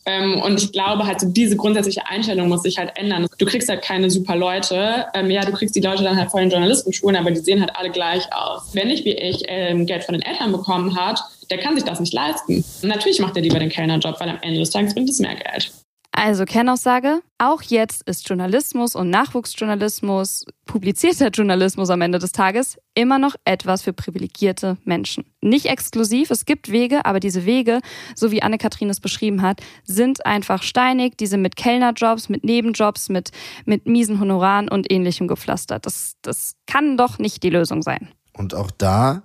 [0.06, 3.28] Ähm, und ich glaube halt, so diese grundsätzliche Einstellung muss sich halt ändern.
[3.38, 5.06] Du kriegst halt keine super Leute.
[5.14, 7.76] Ähm, ja, du kriegst die Leute dann halt vor den Journalistenschulen, aber die sehen halt
[7.76, 8.70] alle gleich aus.
[8.74, 12.00] Wenn nicht wie ich ähm, Geld von den Eltern bekommen hat, der kann sich das
[12.00, 12.64] nicht leisten.
[12.82, 15.72] Natürlich macht er lieber den Kellnerjob, weil am Ende des Tages bringt es mehr Geld.
[16.18, 23.20] Also Kernaussage, auch jetzt ist Journalismus und Nachwuchsjournalismus, publizierter Journalismus am Ende des Tages immer
[23.20, 25.26] noch etwas für privilegierte Menschen.
[25.42, 27.82] Nicht exklusiv, es gibt Wege, aber diese Wege,
[28.16, 33.32] so wie Anne-Kathrin es beschrieben hat, sind einfach steinig, diese mit Kellnerjobs, mit Nebenjobs, mit,
[33.66, 35.86] mit miesen Honoraren und ähnlichem gepflastert.
[35.86, 38.08] Das, das kann doch nicht die Lösung sein.
[38.32, 39.24] Und auch da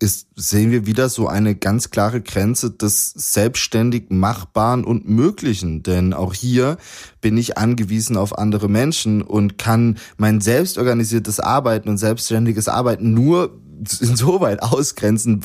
[0.00, 5.82] ist, sehen wir wieder so eine ganz klare Grenze des selbstständig Machbaren und Möglichen.
[5.82, 6.78] Denn auch hier
[7.20, 13.58] bin ich angewiesen auf andere Menschen und kann mein selbstorganisiertes Arbeiten und selbstständiges Arbeiten nur
[14.00, 15.40] insoweit ausgrenzen,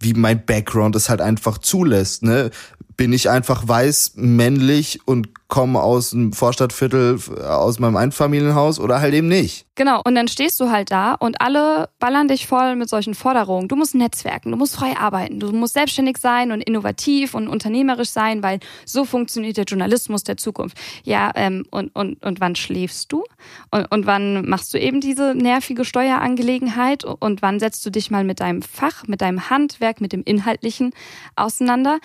[0.00, 2.22] wie mein Background es halt einfach zulässt.
[2.22, 2.50] Ne?
[2.96, 9.14] Bin ich einfach weiß, männlich und komme aus dem Vorstadtviertel aus meinem Einfamilienhaus oder halt
[9.14, 9.66] eben nicht.
[9.76, 13.68] Genau, und dann stehst du halt da und alle ballern dich voll mit solchen Forderungen.
[13.68, 18.08] Du musst netzwerken, du musst frei arbeiten, du musst selbstständig sein und innovativ und unternehmerisch
[18.08, 20.78] sein, weil so funktioniert der Journalismus der Zukunft.
[21.04, 23.22] Ja, ähm, und, und, und wann schläfst du?
[23.70, 27.04] Und, und wann machst du eben diese nervige Steuerangelegenheit?
[27.04, 30.92] Und wann setzt du dich mal mit deinem Fach, mit deinem Handwerk, mit dem Inhaltlichen
[31.36, 31.98] auseinander?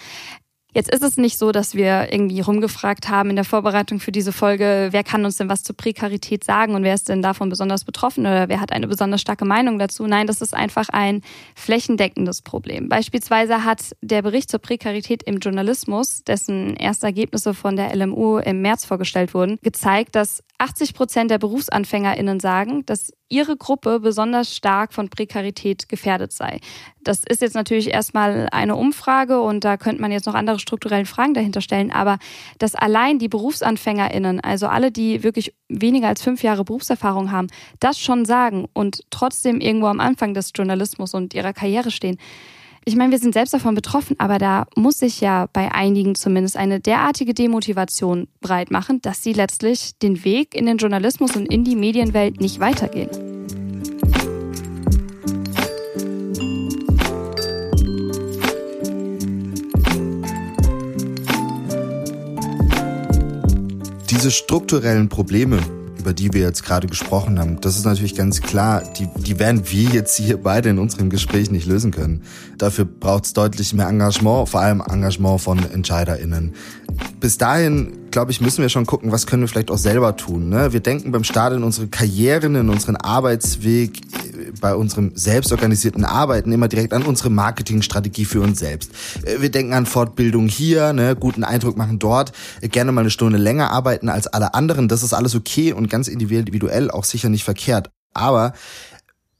[0.73, 4.31] Jetzt ist es nicht so, dass wir irgendwie rumgefragt haben in der Vorbereitung für diese
[4.31, 7.83] Folge, wer kann uns denn was zur Prekarität sagen und wer ist denn davon besonders
[7.83, 10.07] betroffen oder wer hat eine besonders starke Meinung dazu.
[10.07, 11.23] Nein, das ist einfach ein
[11.55, 12.87] flächendeckendes Problem.
[12.87, 18.61] Beispielsweise hat der Bericht zur Prekarität im Journalismus, dessen erste Ergebnisse von der LMU im
[18.61, 24.93] März vorgestellt wurden, gezeigt, dass 80 Prozent der BerufsanfängerInnen sagen, dass ihre Gruppe besonders stark
[24.93, 26.59] von Prekarität gefährdet sei.
[27.03, 31.05] Das ist jetzt natürlich erstmal eine Umfrage und da könnte man jetzt noch andere strukturelle
[31.05, 32.19] Fragen dahinter stellen, aber
[32.59, 37.47] dass allein die BerufsanfängerInnen, also alle, die wirklich weniger als fünf Jahre Berufserfahrung haben,
[37.79, 42.19] das schon sagen und trotzdem irgendwo am Anfang des Journalismus und ihrer Karriere stehen,
[42.83, 46.57] ich meine, wir sind selbst davon betroffen, aber da muss sich ja bei einigen zumindest
[46.57, 51.63] eine derartige Demotivation breit machen, dass sie letztlich den Weg in den Journalismus und in
[51.63, 53.09] die Medienwelt nicht weitergehen.
[64.09, 65.59] Diese strukturellen Probleme,
[66.01, 69.61] über die wir jetzt gerade gesprochen haben, das ist natürlich ganz klar, die, die werden
[69.71, 72.23] wir jetzt hier beide in unserem Gespräch nicht lösen können.
[72.61, 76.53] Dafür braucht es deutlich mehr Engagement, vor allem Engagement von EntscheiderInnen.
[77.19, 80.49] Bis dahin, glaube ich, müssen wir schon gucken, was können wir vielleicht auch selber tun.
[80.49, 80.71] Ne?
[80.71, 84.01] Wir denken beim Start in unsere Karrieren, in unseren Arbeitsweg,
[84.61, 88.91] bei unserem selbstorganisierten Arbeiten immer direkt an unsere Marketingstrategie für uns selbst.
[89.25, 93.09] Äh, wir denken an Fortbildung hier, ne, guten Eindruck machen dort, äh, gerne mal eine
[93.09, 94.87] Stunde länger arbeiten als alle anderen.
[94.87, 97.89] Das ist alles okay und ganz individuell auch sicher nicht verkehrt.
[98.13, 98.53] Aber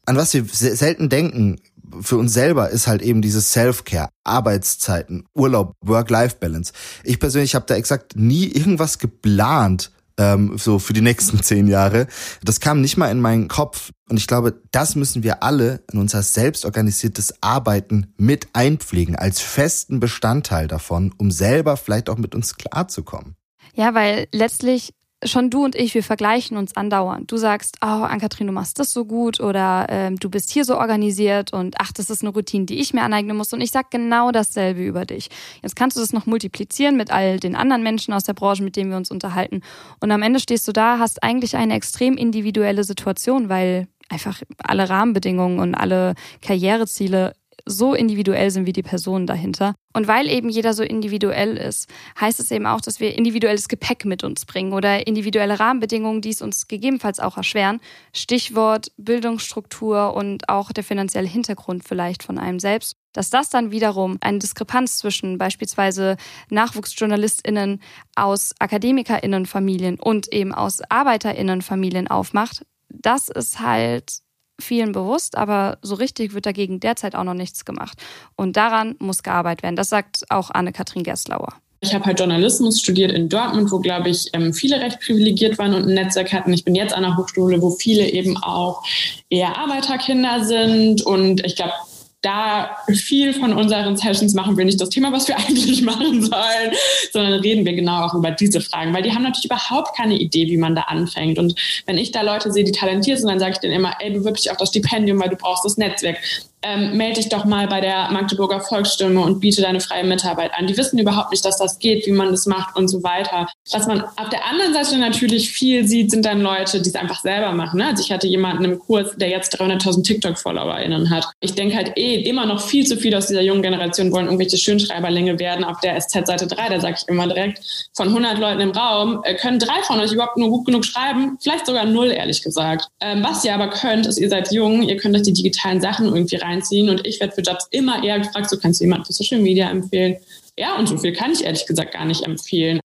[0.05, 1.59] an was wir selten denken,
[2.01, 6.73] für uns selber ist halt eben dieses Self-Care, Arbeitszeiten, Urlaub, Work-Life-Balance.
[7.03, 12.07] Ich persönlich habe da exakt nie irgendwas geplant, ähm, so für die nächsten zehn Jahre.
[12.43, 13.91] Das kam nicht mal in meinen Kopf.
[14.09, 19.99] Und ich glaube, das müssen wir alle in unser selbstorganisiertes Arbeiten mit einpflegen, als festen
[19.99, 23.35] Bestandteil davon, um selber vielleicht auch mit uns klarzukommen.
[23.73, 27.31] Ja, weil letztlich schon du und ich, wir vergleichen uns andauernd.
[27.31, 30.77] Du sagst, oh, Ann-Kathrin, du machst das so gut oder ähm, du bist hier so
[30.77, 33.53] organisiert und ach, das ist eine Routine, die ich mir aneignen muss.
[33.53, 35.29] Und ich sag genau dasselbe über dich.
[35.61, 38.75] Jetzt kannst du das noch multiplizieren mit all den anderen Menschen aus der Branche, mit
[38.75, 39.61] denen wir uns unterhalten.
[39.99, 44.89] Und am Ende stehst du da, hast eigentlich eine extrem individuelle Situation, weil einfach alle
[44.89, 47.33] Rahmenbedingungen und alle Karriereziele
[47.65, 49.75] so individuell sind wie die Personen dahinter.
[49.93, 54.05] Und weil eben jeder so individuell ist, heißt es eben auch, dass wir individuelles Gepäck
[54.05, 57.81] mit uns bringen oder individuelle Rahmenbedingungen, die es uns gegebenenfalls auch erschweren.
[58.13, 62.95] Stichwort Bildungsstruktur und auch der finanzielle Hintergrund vielleicht von einem selbst.
[63.13, 66.15] Dass das dann wiederum eine Diskrepanz zwischen beispielsweise
[66.49, 67.81] NachwuchsjournalistInnen
[68.15, 74.20] aus AkademikerInnenfamilien und eben aus ArbeiterInnenfamilien aufmacht, das ist halt
[74.61, 77.97] vielen bewusst, aber so richtig wird dagegen derzeit auch noch nichts gemacht.
[78.35, 79.75] Und daran muss gearbeitet werden.
[79.75, 81.53] Das sagt auch Anne-Kathrin Gerslauer.
[81.83, 85.73] Ich habe halt Journalismus studiert in Dortmund, wo, glaube ich, ähm, viele recht privilegiert waren
[85.73, 86.53] und ein Netzwerk hatten.
[86.53, 88.83] Ich bin jetzt an einer Hochschule, wo viele eben auch
[89.31, 91.01] eher Arbeiterkinder sind.
[91.01, 91.73] Und ich glaube,
[92.21, 96.71] da viel von unseren Sessions machen wir nicht das Thema, was wir eigentlich machen sollen,
[97.11, 100.47] sondern reden wir genau auch über diese Fragen, weil die haben natürlich überhaupt keine Idee,
[100.47, 101.39] wie man da anfängt.
[101.39, 101.55] Und
[101.85, 104.35] wenn ich da Leute sehe, die talentiert sind, dann sage ich denen immer, ey, bewirb
[104.35, 106.17] dich auf das Stipendium, weil du brauchst das Netzwerk
[106.63, 110.67] ähm, melde dich doch mal bei der Magdeburger Volksstimme und biete deine freie Mitarbeit an.
[110.67, 113.47] Die wissen überhaupt nicht, dass das geht, wie man das macht und so weiter.
[113.71, 117.21] Was man auf der anderen Seite natürlich viel sieht, sind dann Leute, die es einfach
[117.21, 117.79] selber machen.
[117.79, 117.87] Ne?
[117.87, 121.27] Also ich hatte jemanden im Kurs, der jetzt 300.000 TikTok-FollowerInnen hat.
[121.39, 124.57] Ich denke halt eh immer noch viel zu viel aus dieser jungen Generation wollen irgendwelche
[124.57, 126.69] Schönschreiberlinge werden auf der SZ-Seite 3.
[126.69, 130.11] Da sage ich immer direkt, von 100 Leuten im Raum äh, können drei von euch
[130.11, 131.37] überhaupt nur gut genug schreiben.
[131.41, 132.87] Vielleicht sogar null, ehrlich gesagt.
[132.99, 136.07] Ähm, was ihr aber könnt, ist, ihr seid jung, ihr könnt euch die digitalen Sachen
[136.07, 136.89] irgendwie rein reinziehen.
[136.89, 139.69] Und ich werde für Jobs immer eher gefragt, so kannst du jemanden für Social Media
[139.69, 140.17] empfehlen.
[140.57, 142.79] Ja, und so viel kann ich ehrlich gesagt gar nicht empfehlen.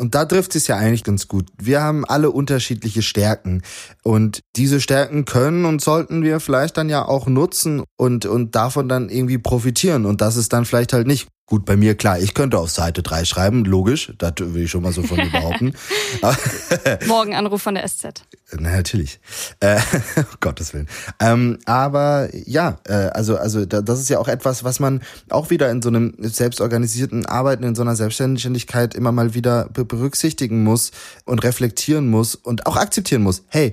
[0.00, 1.48] Und da trifft es ja eigentlich ganz gut.
[1.60, 3.62] Wir haben alle unterschiedliche Stärken.
[4.04, 8.88] Und diese Stärken können und sollten wir vielleicht dann ja auch nutzen und, und davon
[8.88, 10.06] dann irgendwie profitieren.
[10.06, 13.02] Und das ist dann vielleicht halt nicht Gut, bei mir klar, ich könnte auf Seite
[13.02, 15.72] 3 schreiben, logisch, das will ich schon mal so von mir behaupten.
[17.06, 18.22] Morgen Anruf von der SZ.
[18.52, 19.18] Na, natürlich.
[19.60, 19.80] Äh,
[20.40, 20.88] Gottes Willen.
[21.20, 25.70] Ähm, aber ja, äh, also, also das ist ja auch etwas, was man auch wieder
[25.70, 30.90] in so einem selbstorganisierten Arbeiten, in so einer Selbstständigkeit immer mal wieder berücksichtigen muss
[31.24, 33.44] und reflektieren muss und auch akzeptieren muss.
[33.48, 33.72] Hey,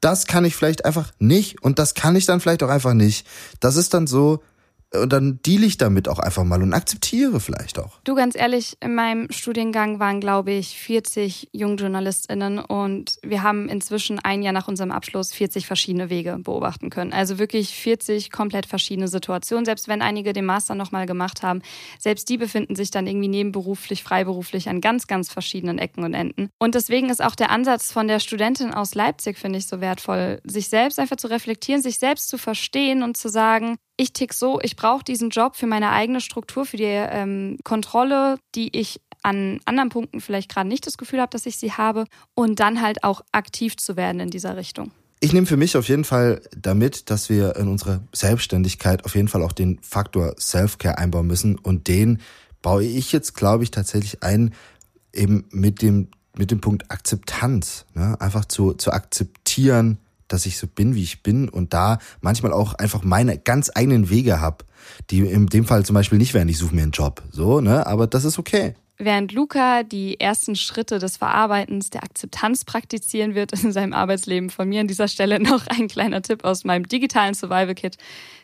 [0.00, 3.28] das kann ich vielleicht einfach nicht und das kann ich dann vielleicht auch einfach nicht.
[3.60, 4.42] Das ist dann so,
[4.94, 7.98] und dann deal ich damit auch einfach mal und akzeptiere vielleicht auch.
[8.04, 14.18] Du, ganz ehrlich, in meinem Studiengang waren, glaube ich, 40 JungjournalistInnen und wir haben inzwischen
[14.18, 17.12] ein Jahr nach unserem Abschluss 40 verschiedene Wege beobachten können.
[17.12, 19.64] Also wirklich 40 komplett verschiedene Situationen.
[19.64, 21.62] Selbst wenn einige den Master nochmal gemacht haben,
[21.98, 26.48] selbst die befinden sich dann irgendwie nebenberuflich, freiberuflich an ganz, ganz verschiedenen Ecken und Enden.
[26.58, 30.40] Und deswegen ist auch der Ansatz von der Studentin aus Leipzig, finde ich, so wertvoll,
[30.44, 34.60] sich selbst einfach zu reflektieren, sich selbst zu verstehen und zu sagen, ich tick so,
[34.62, 39.60] ich brauche diesen Job für meine eigene Struktur, für die ähm, Kontrolle, die ich an
[39.64, 42.04] anderen Punkten vielleicht gerade nicht das Gefühl habe, dass ich sie habe
[42.34, 44.92] und dann halt auch aktiv zu werden in dieser Richtung.
[45.20, 49.28] Ich nehme für mich auf jeden Fall damit, dass wir in unsere Selbstständigkeit auf jeden
[49.28, 51.56] Fall auch den Faktor Self-Care einbauen müssen.
[51.56, 52.20] Und den
[52.60, 54.52] baue ich jetzt, glaube ich, tatsächlich ein,
[55.14, 57.86] eben mit dem, mit dem Punkt Akzeptanz.
[57.94, 58.20] Ne?
[58.20, 62.74] Einfach zu, zu akzeptieren, dass ich so bin, wie ich bin und da manchmal auch
[62.74, 64.64] einfach meine ganz eigenen Wege habe,
[65.10, 67.22] die in dem Fall zum Beispiel nicht wären, ich suche mir einen Job.
[67.30, 67.86] So, ne?
[67.86, 68.74] Aber das ist okay.
[68.98, 74.68] Während Luca die ersten Schritte des Verarbeitens der Akzeptanz praktizieren wird in seinem Arbeitsleben, von
[74.68, 77.98] mir an dieser Stelle noch ein kleiner Tipp aus meinem digitalen Survival Kit.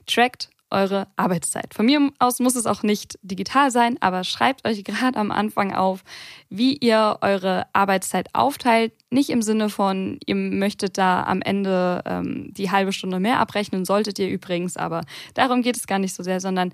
[0.07, 1.75] Trackt eure Arbeitszeit.
[1.75, 5.73] Von mir aus muss es auch nicht digital sein, aber schreibt euch gerade am Anfang
[5.73, 6.03] auf,
[6.51, 8.93] wie ihr eure Arbeitszeit aufteilt.
[9.11, 13.85] Nicht im Sinne von, ihr möchtet da am Ende ähm, die halbe Stunde mehr abrechnen,
[13.85, 15.03] solltet ihr übrigens, aber
[15.35, 16.73] darum geht es gar nicht so sehr, sondern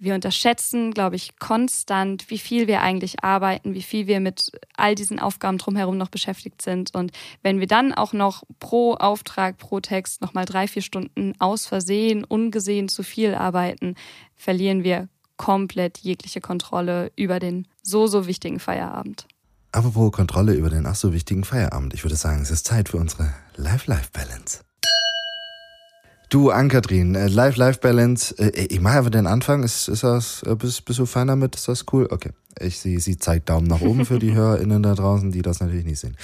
[0.00, 4.94] wir unterschätzen, glaube ich, konstant, wie viel wir eigentlich arbeiten, wie viel wir mit all
[4.94, 6.94] diesen Aufgaben drumherum noch beschäftigt sind.
[6.94, 11.66] Und wenn wir dann auch noch pro Auftrag, pro Text nochmal drei, vier Stunden aus
[11.66, 13.94] Versehen, ungesehen zu viel arbeiten,
[14.34, 19.26] verlieren wir komplett jegliche Kontrolle über den so, so wichtigen Feierabend.
[19.72, 21.94] Apropos Kontrolle über den ach so wichtigen Feierabend.
[21.94, 24.60] Ich würde sagen, es ist Zeit für unsere Life-Life-Balance.
[26.30, 28.36] Du, Ankatrin, äh, Life-Life-Balance.
[28.38, 29.64] Äh, ich mache einfach den Anfang.
[29.64, 31.56] Ist, ist das, äh, bist, bist du fein damit?
[31.56, 32.06] Ist das cool?
[32.08, 32.30] Okay.
[32.58, 35.84] Ich, sie, sie zeigt Daumen nach oben für die HörerInnen da draußen, die das natürlich
[35.84, 36.16] nicht sehen.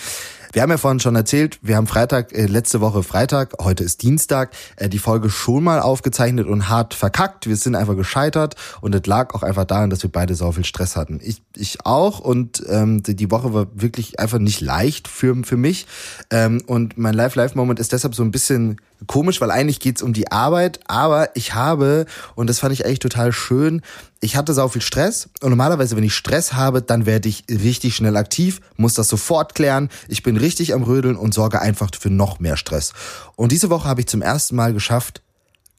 [0.52, 4.02] Wir haben ja vorhin schon erzählt, wir haben Freitag, äh, letzte Woche Freitag, heute ist
[4.02, 7.46] Dienstag, äh, die Folge schon mal aufgezeichnet und hart verkackt.
[7.46, 10.64] Wir sind einfach gescheitert und es lag auch einfach daran, dass wir beide so viel
[10.64, 11.20] Stress hatten.
[11.22, 15.86] Ich, ich auch und ähm, die Woche war wirklich einfach nicht leicht für, für mich.
[16.30, 20.32] Ähm, und mein Live-Live-Moment ist deshalb so ein bisschen komisch, weil eigentlich geht's um die
[20.32, 23.82] Arbeit, aber ich habe, und das fand ich eigentlich total schön,
[24.20, 27.96] ich hatte sau viel Stress und normalerweise, wenn ich Stress habe, dann werde ich richtig
[27.96, 32.10] schnell aktiv, muss das sofort klären, ich bin richtig am Rödeln und sorge einfach für
[32.10, 32.92] noch mehr Stress.
[33.36, 35.22] Und diese Woche habe ich zum ersten Mal geschafft,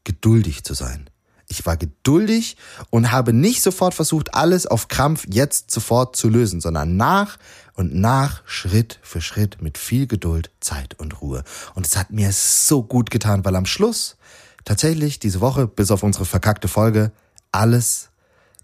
[0.03, 1.09] geduldig zu sein.
[1.49, 2.57] Ich war geduldig
[2.89, 7.37] und habe nicht sofort versucht, alles auf Krampf jetzt sofort zu lösen, sondern nach
[7.73, 11.43] und nach, Schritt für Schritt, mit viel Geduld, Zeit und Ruhe.
[11.73, 14.17] Und es hat mir so gut getan, weil am Schluss
[14.65, 17.11] tatsächlich diese Woche, bis auf unsere verkackte Folge,
[17.51, 18.09] alles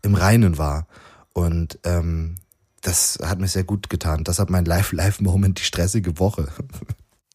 [0.04, 0.88] im Reinen war.
[1.34, 2.36] Und ähm,
[2.82, 4.24] das hat mir sehr gut getan.
[4.24, 6.50] Das hat mein Live-Live-Moment, die stressige Woche.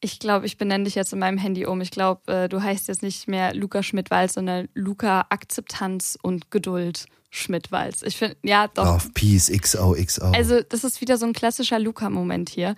[0.01, 1.81] Ich glaube, ich benenne dich jetzt in meinem Handy um.
[1.81, 7.07] Ich glaube, äh, du heißt jetzt nicht mehr Luca Schmidt-Walz, sondern Luca Akzeptanz und Geduld
[7.31, 8.03] Schmidt-Walz.
[8.03, 8.87] Ich finde, ja, doch.
[8.87, 10.31] Auf Peace, XOXO.
[10.31, 12.77] Also, das ist wieder so ein klassischer Luca-Moment hier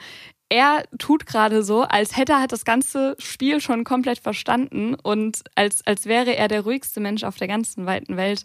[0.50, 5.86] er tut gerade so, als hätte er das ganze Spiel schon komplett verstanden und als,
[5.86, 8.42] als wäre er der ruhigste Mensch auf der ganzen weiten Welt.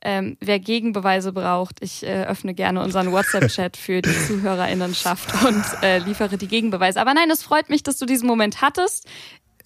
[0.00, 5.98] Ähm, wer Gegenbeweise braucht, ich äh, öffne gerne unseren WhatsApp-Chat für die ZuhörerInnenschaft und äh,
[5.98, 7.00] liefere die Gegenbeweise.
[7.00, 9.08] Aber nein, es freut mich, dass du diesen Moment hattest.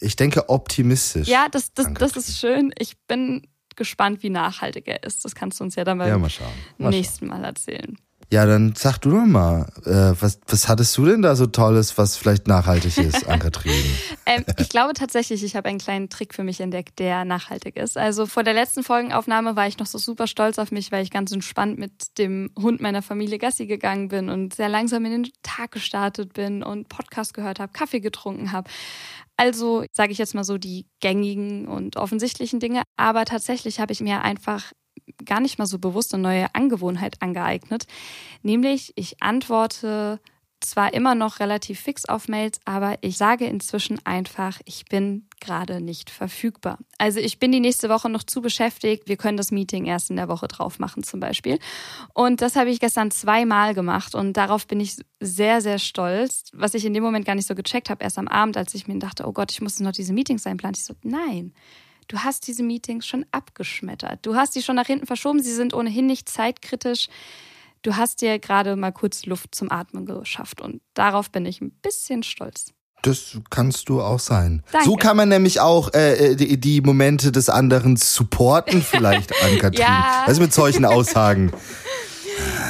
[0.00, 1.28] Ich denke optimistisch.
[1.28, 2.72] Ja, das, das, das ist schön.
[2.78, 5.26] Ich bin gespannt, wie nachhaltig er ist.
[5.26, 6.31] Das kannst du uns ja dann beim ja, mal
[6.78, 7.98] mal nächsten Mal erzählen.
[8.33, 11.99] Ja, dann sag du doch mal, äh, was, was hattest du denn da so Tolles,
[11.99, 13.75] was vielleicht nachhaltig ist, Ann-Kathrin?
[14.25, 17.99] ähm, ich glaube tatsächlich, ich habe einen kleinen Trick für mich entdeckt, der nachhaltig ist.
[17.99, 21.11] Also vor der letzten Folgenaufnahme war ich noch so super stolz auf mich, weil ich
[21.11, 25.33] ganz entspannt mit dem Hund meiner Familie Gassi gegangen bin und sehr langsam in den
[25.42, 28.71] Tag gestartet bin und Podcast gehört habe, Kaffee getrunken habe.
[29.37, 32.81] Also sage ich jetzt mal so die gängigen und offensichtlichen Dinge.
[32.97, 34.73] Aber tatsächlich habe ich mir einfach
[35.24, 37.87] gar nicht mal so bewusst eine neue Angewohnheit angeeignet.
[38.42, 40.20] Nämlich, ich antworte
[40.62, 45.81] zwar immer noch relativ fix auf Mails, aber ich sage inzwischen einfach, ich bin gerade
[45.81, 46.78] nicht verfügbar.
[46.98, 49.09] Also ich bin die nächste Woche noch zu beschäftigt.
[49.09, 51.59] Wir können das Meeting erst in der Woche drauf machen zum Beispiel.
[52.14, 56.44] Und das habe ich gestern zweimal gemacht und darauf bin ich sehr, sehr stolz.
[56.52, 58.87] Was ich in dem Moment gar nicht so gecheckt habe, erst am Abend, als ich
[58.87, 60.76] mir dachte, oh Gott, ich muss noch diese Meetings einplanen.
[60.76, 61.52] Ich so, nein
[62.08, 64.20] du hast diese Meetings schon abgeschmettert.
[64.22, 67.08] Du hast sie schon nach hinten verschoben, sie sind ohnehin nicht zeitkritisch.
[67.82, 71.70] Du hast dir gerade mal kurz Luft zum Atmen geschafft und darauf bin ich ein
[71.70, 72.72] bisschen stolz.
[73.02, 74.62] Das kannst du auch sein.
[74.70, 74.86] Danke.
[74.86, 79.59] So kann man nämlich auch äh, äh die, die Momente des anderen supporten, vielleicht, an
[79.59, 79.80] Katrin.
[79.80, 80.22] ja.
[80.24, 81.53] Also mit solchen Aussagen.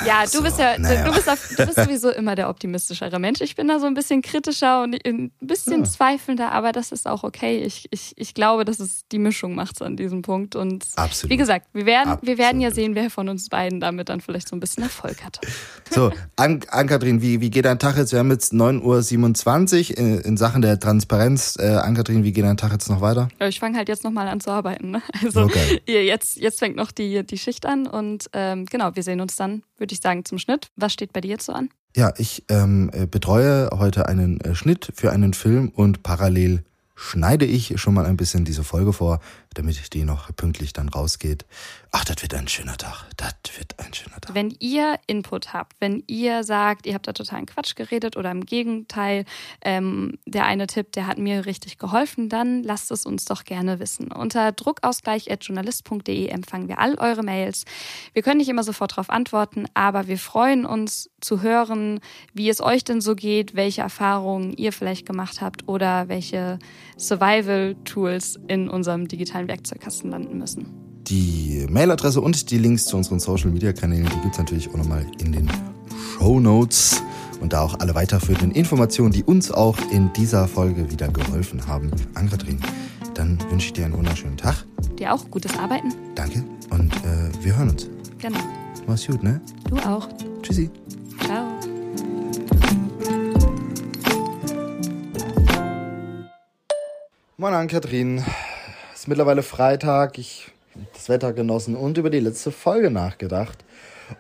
[0.07, 1.05] Ja, du bist ja, naja.
[1.05, 3.41] du, bist auf, du bist sowieso immer der optimistischere Mensch.
[3.41, 5.85] Ich bin da so ein bisschen kritischer und ein bisschen ja.
[5.85, 7.63] zweifelnder, aber das ist auch okay.
[7.63, 10.57] Ich, ich, ich glaube, dass es die Mischung macht an diesem Punkt.
[10.57, 11.31] Und Absolut.
[11.31, 14.49] wie gesagt, wir werden, wir werden ja sehen, wer von uns beiden damit dann vielleicht
[14.49, 15.41] so ein bisschen Erfolg hat.
[15.91, 18.13] So, Ann-Kathrin, wie, wie geht dein Tag jetzt?
[18.13, 21.57] Wir haben jetzt 9.27 Uhr in, in Sachen der Transparenz.
[21.59, 23.29] Äh, Ann-Kathrin, wie geht dein Tag jetzt noch weiter?
[23.39, 24.91] Ja, ich fange halt jetzt nochmal an zu arbeiten.
[24.91, 25.03] Ne?
[25.23, 25.83] Also okay.
[25.87, 29.63] jetzt, jetzt fängt noch die, die Schicht an und ähm, genau, wir sehen uns dann
[29.83, 30.71] würde ich sagen, zum Schnitt.
[30.77, 31.69] Was steht bei dir jetzt so an?
[31.95, 36.65] Ja, ich ähm, äh, betreue heute einen äh, Schnitt für einen Film und parallel
[36.95, 39.21] schneide ich schon mal ein bisschen diese Folge vor,
[39.55, 41.45] damit die noch pünktlich dann rausgeht.
[41.91, 43.07] Ach, das wird ein schöner Tag.
[43.17, 44.35] Das wird ein schöner Tag.
[44.35, 48.47] Wenn ihr Input habt, wenn ihr sagt, ihr habt da totalen Quatsch geredet oder im
[48.47, 49.25] Gegenteil,
[49.63, 53.79] ähm, der eine Tipp, der hat mir richtig geholfen, dann lasst es uns doch gerne
[53.79, 54.11] wissen.
[54.11, 57.65] Unter druckausgleich.journalist.de empfangen wir all eure Mails.
[58.13, 62.01] Wir können nicht immer sofort darauf antworten, aber wir freuen uns zu hören,
[62.33, 66.59] wie es euch denn so geht, welche Erfahrungen ihr vielleicht gemacht habt oder welche
[66.99, 70.67] Survival-Tools in unserem digitalen Werkzeugkasten landen müssen.
[71.07, 74.77] Die Mailadresse und die Links zu unseren Social Media Kanälen, die gibt es natürlich auch
[74.77, 75.51] nochmal in den
[76.19, 77.03] Show Notes
[77.41, 81.91] und da auch alle weiterführenden Informationen, die uns auch in dieser Folge wieder geholfen haben.
[82.15, 82.61] Ann-Kathrin,
[83.15, 84.65] dann wünsche ich dir einen wunderschönen Tag.
[84.99, 85.93] Dir auch gutes Arbeiten.
[86.15, 87.89] Danke und äh, wir hören uns.
[88.19, 88.39] Genau.
[88.87, 89.41] Mach's gut, ne?
[89.69, 90.09] Du auch.
[90.43, 90.71] Tschüssi.
[91.25, 91.47] Ciao.
[97.37, 98.19] Moin Ann-Kathrin.
[98.19, 98.25] Es
[99.03, 100.17] ist mittlerweile Freitag.
[100.17, 100.53] Ich
[100.93, 103.65] das Wetter genossen und über die letzte Folge nachgedacht.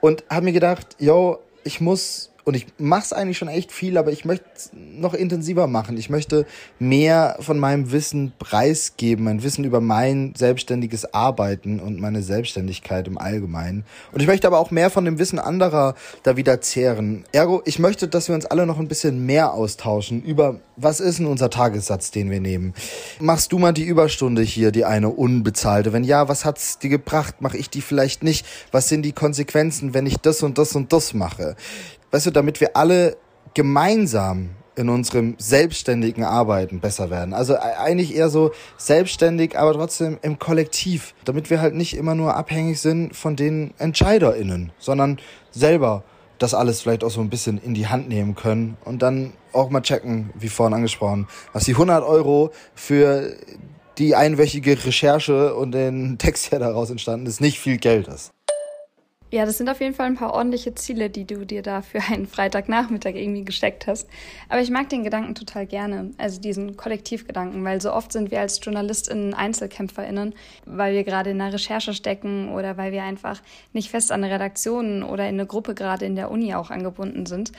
[0.00, 3.96] Und habe mir gedacht, yo, ich muss und ich mache es eigentlich schon echt viel,
[3.96, 5.96] aber ich möchte noch intensiver machen.
[5.96, 6.44] Ich möchte
[6.80, 13.16] mehr von meinem Wissen preisgeben, mein Wissen über mein selbstständiges Arbeiten und meine Selbstständigkeit im
[13.16, 13.84] Allgemeinen.
[14.10, 17.24] Und ich möchte aber auch mehr von dem Wissen anderer da wieder zehren.
[17.30, 21.20] Ergo, ich möchte, dass wir uns alle noch ein bisschen mehr austauschen über, was ist
[21.20, 22.74] denn unser Tagessatz, den wir nehmen?
[23.20, 25.92] Machst du mal die Überstunde hier, die eine unbezahlte?
[25.92, 27.40] Wenn ja, was hat's dir gebracht?
[27.40, 28.44] Mache ich die vielleicht nicht?
[28.72, 31.54] Was sind die Konsequenzen, wenn ich das und das und das mache?
[32.12, 33.16] Weißt du, damit wir alle
[33.54, 37.34] gemeinsam in unserem selbstständigen Arbeiten besser werden.
[37.34, 42.36] Also eigentlich eher so selbstständig, aber trotzdem im Kollektiv, damit wir halt nicht immer nur
[42.36, 45.18] abhängig sind von den EntscheiderInnen, sondern
[45.50, 46.04] selber
[46.38, 49.68] das alles vielleicht auch so ein bisschen in die Hand nehmen können und dann auch
[49.68, 53.36] mal checken, wie vorhin angesprochen, was die 100 Euro für
[53.98, 58.32] die einwöchige Recherche und den Text, der daraus entstanden ist, nicht viel Geld ist.
[59.32, 62.02] Ja, das sind auf jeden Fall ein paar ordentliche Ziele, die du dir da für
[62.12, 64.06] einen Freitagnachmittag irgendwie gesteckt hast.
[64.50, 68.40] Aber ich mag den Gedanken total gerne, also diesen Kollektivgedanken, weil so oft sind wir
[68.40, 70.34] als JournalistInnen EinzelkämpferInnen,
[70.66, 73.40] weil wir gerade in einer Recherche stecken oder weil wir einfach
[73.72, 77.24] nicht fest an eine Redaktion oder in eine Gruppe gerade in der Uni auch angebunden
[77.24, 77.52] sind.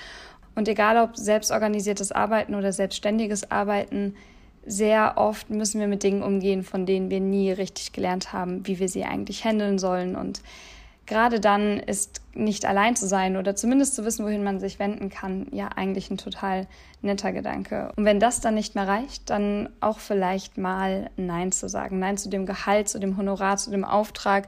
[0.54, 4.14] Und egal ob selbstorganisiertes Arbeiten oder selbstständiges Arbeiten,
[4.64, 8.78] sehr oft müssen wir mit Dingen umgehen, von denen wir nie richtig gelernt haben, wie
[8.78, 10.44] wir sie eigentlich handeln sollen und
[11.06, 15.10] gerade dann ist nicht allein zu sein oder zumindest zu wissen, wohin man sich wenden
[15.10, 16.68] kann, ja eigentlich ein total
[17.02, 17.92] netter Gedanke.
[17.96, 22.00] Und wenn das dann nicht mehr reicht, dann auch vielleicht mal Nein zu sagen.
[22.00, 24.48] Nein zu dem Gehalt, zu dem Honorar, zu dem Auftrag,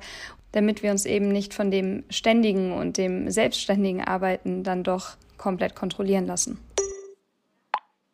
[0.51, 5.75] damit wir uns eben nicht von dem ständigen und dem selbstständigen Arbeiten dann doch komplett
[5.75, 6.57] kontrollieren lassen.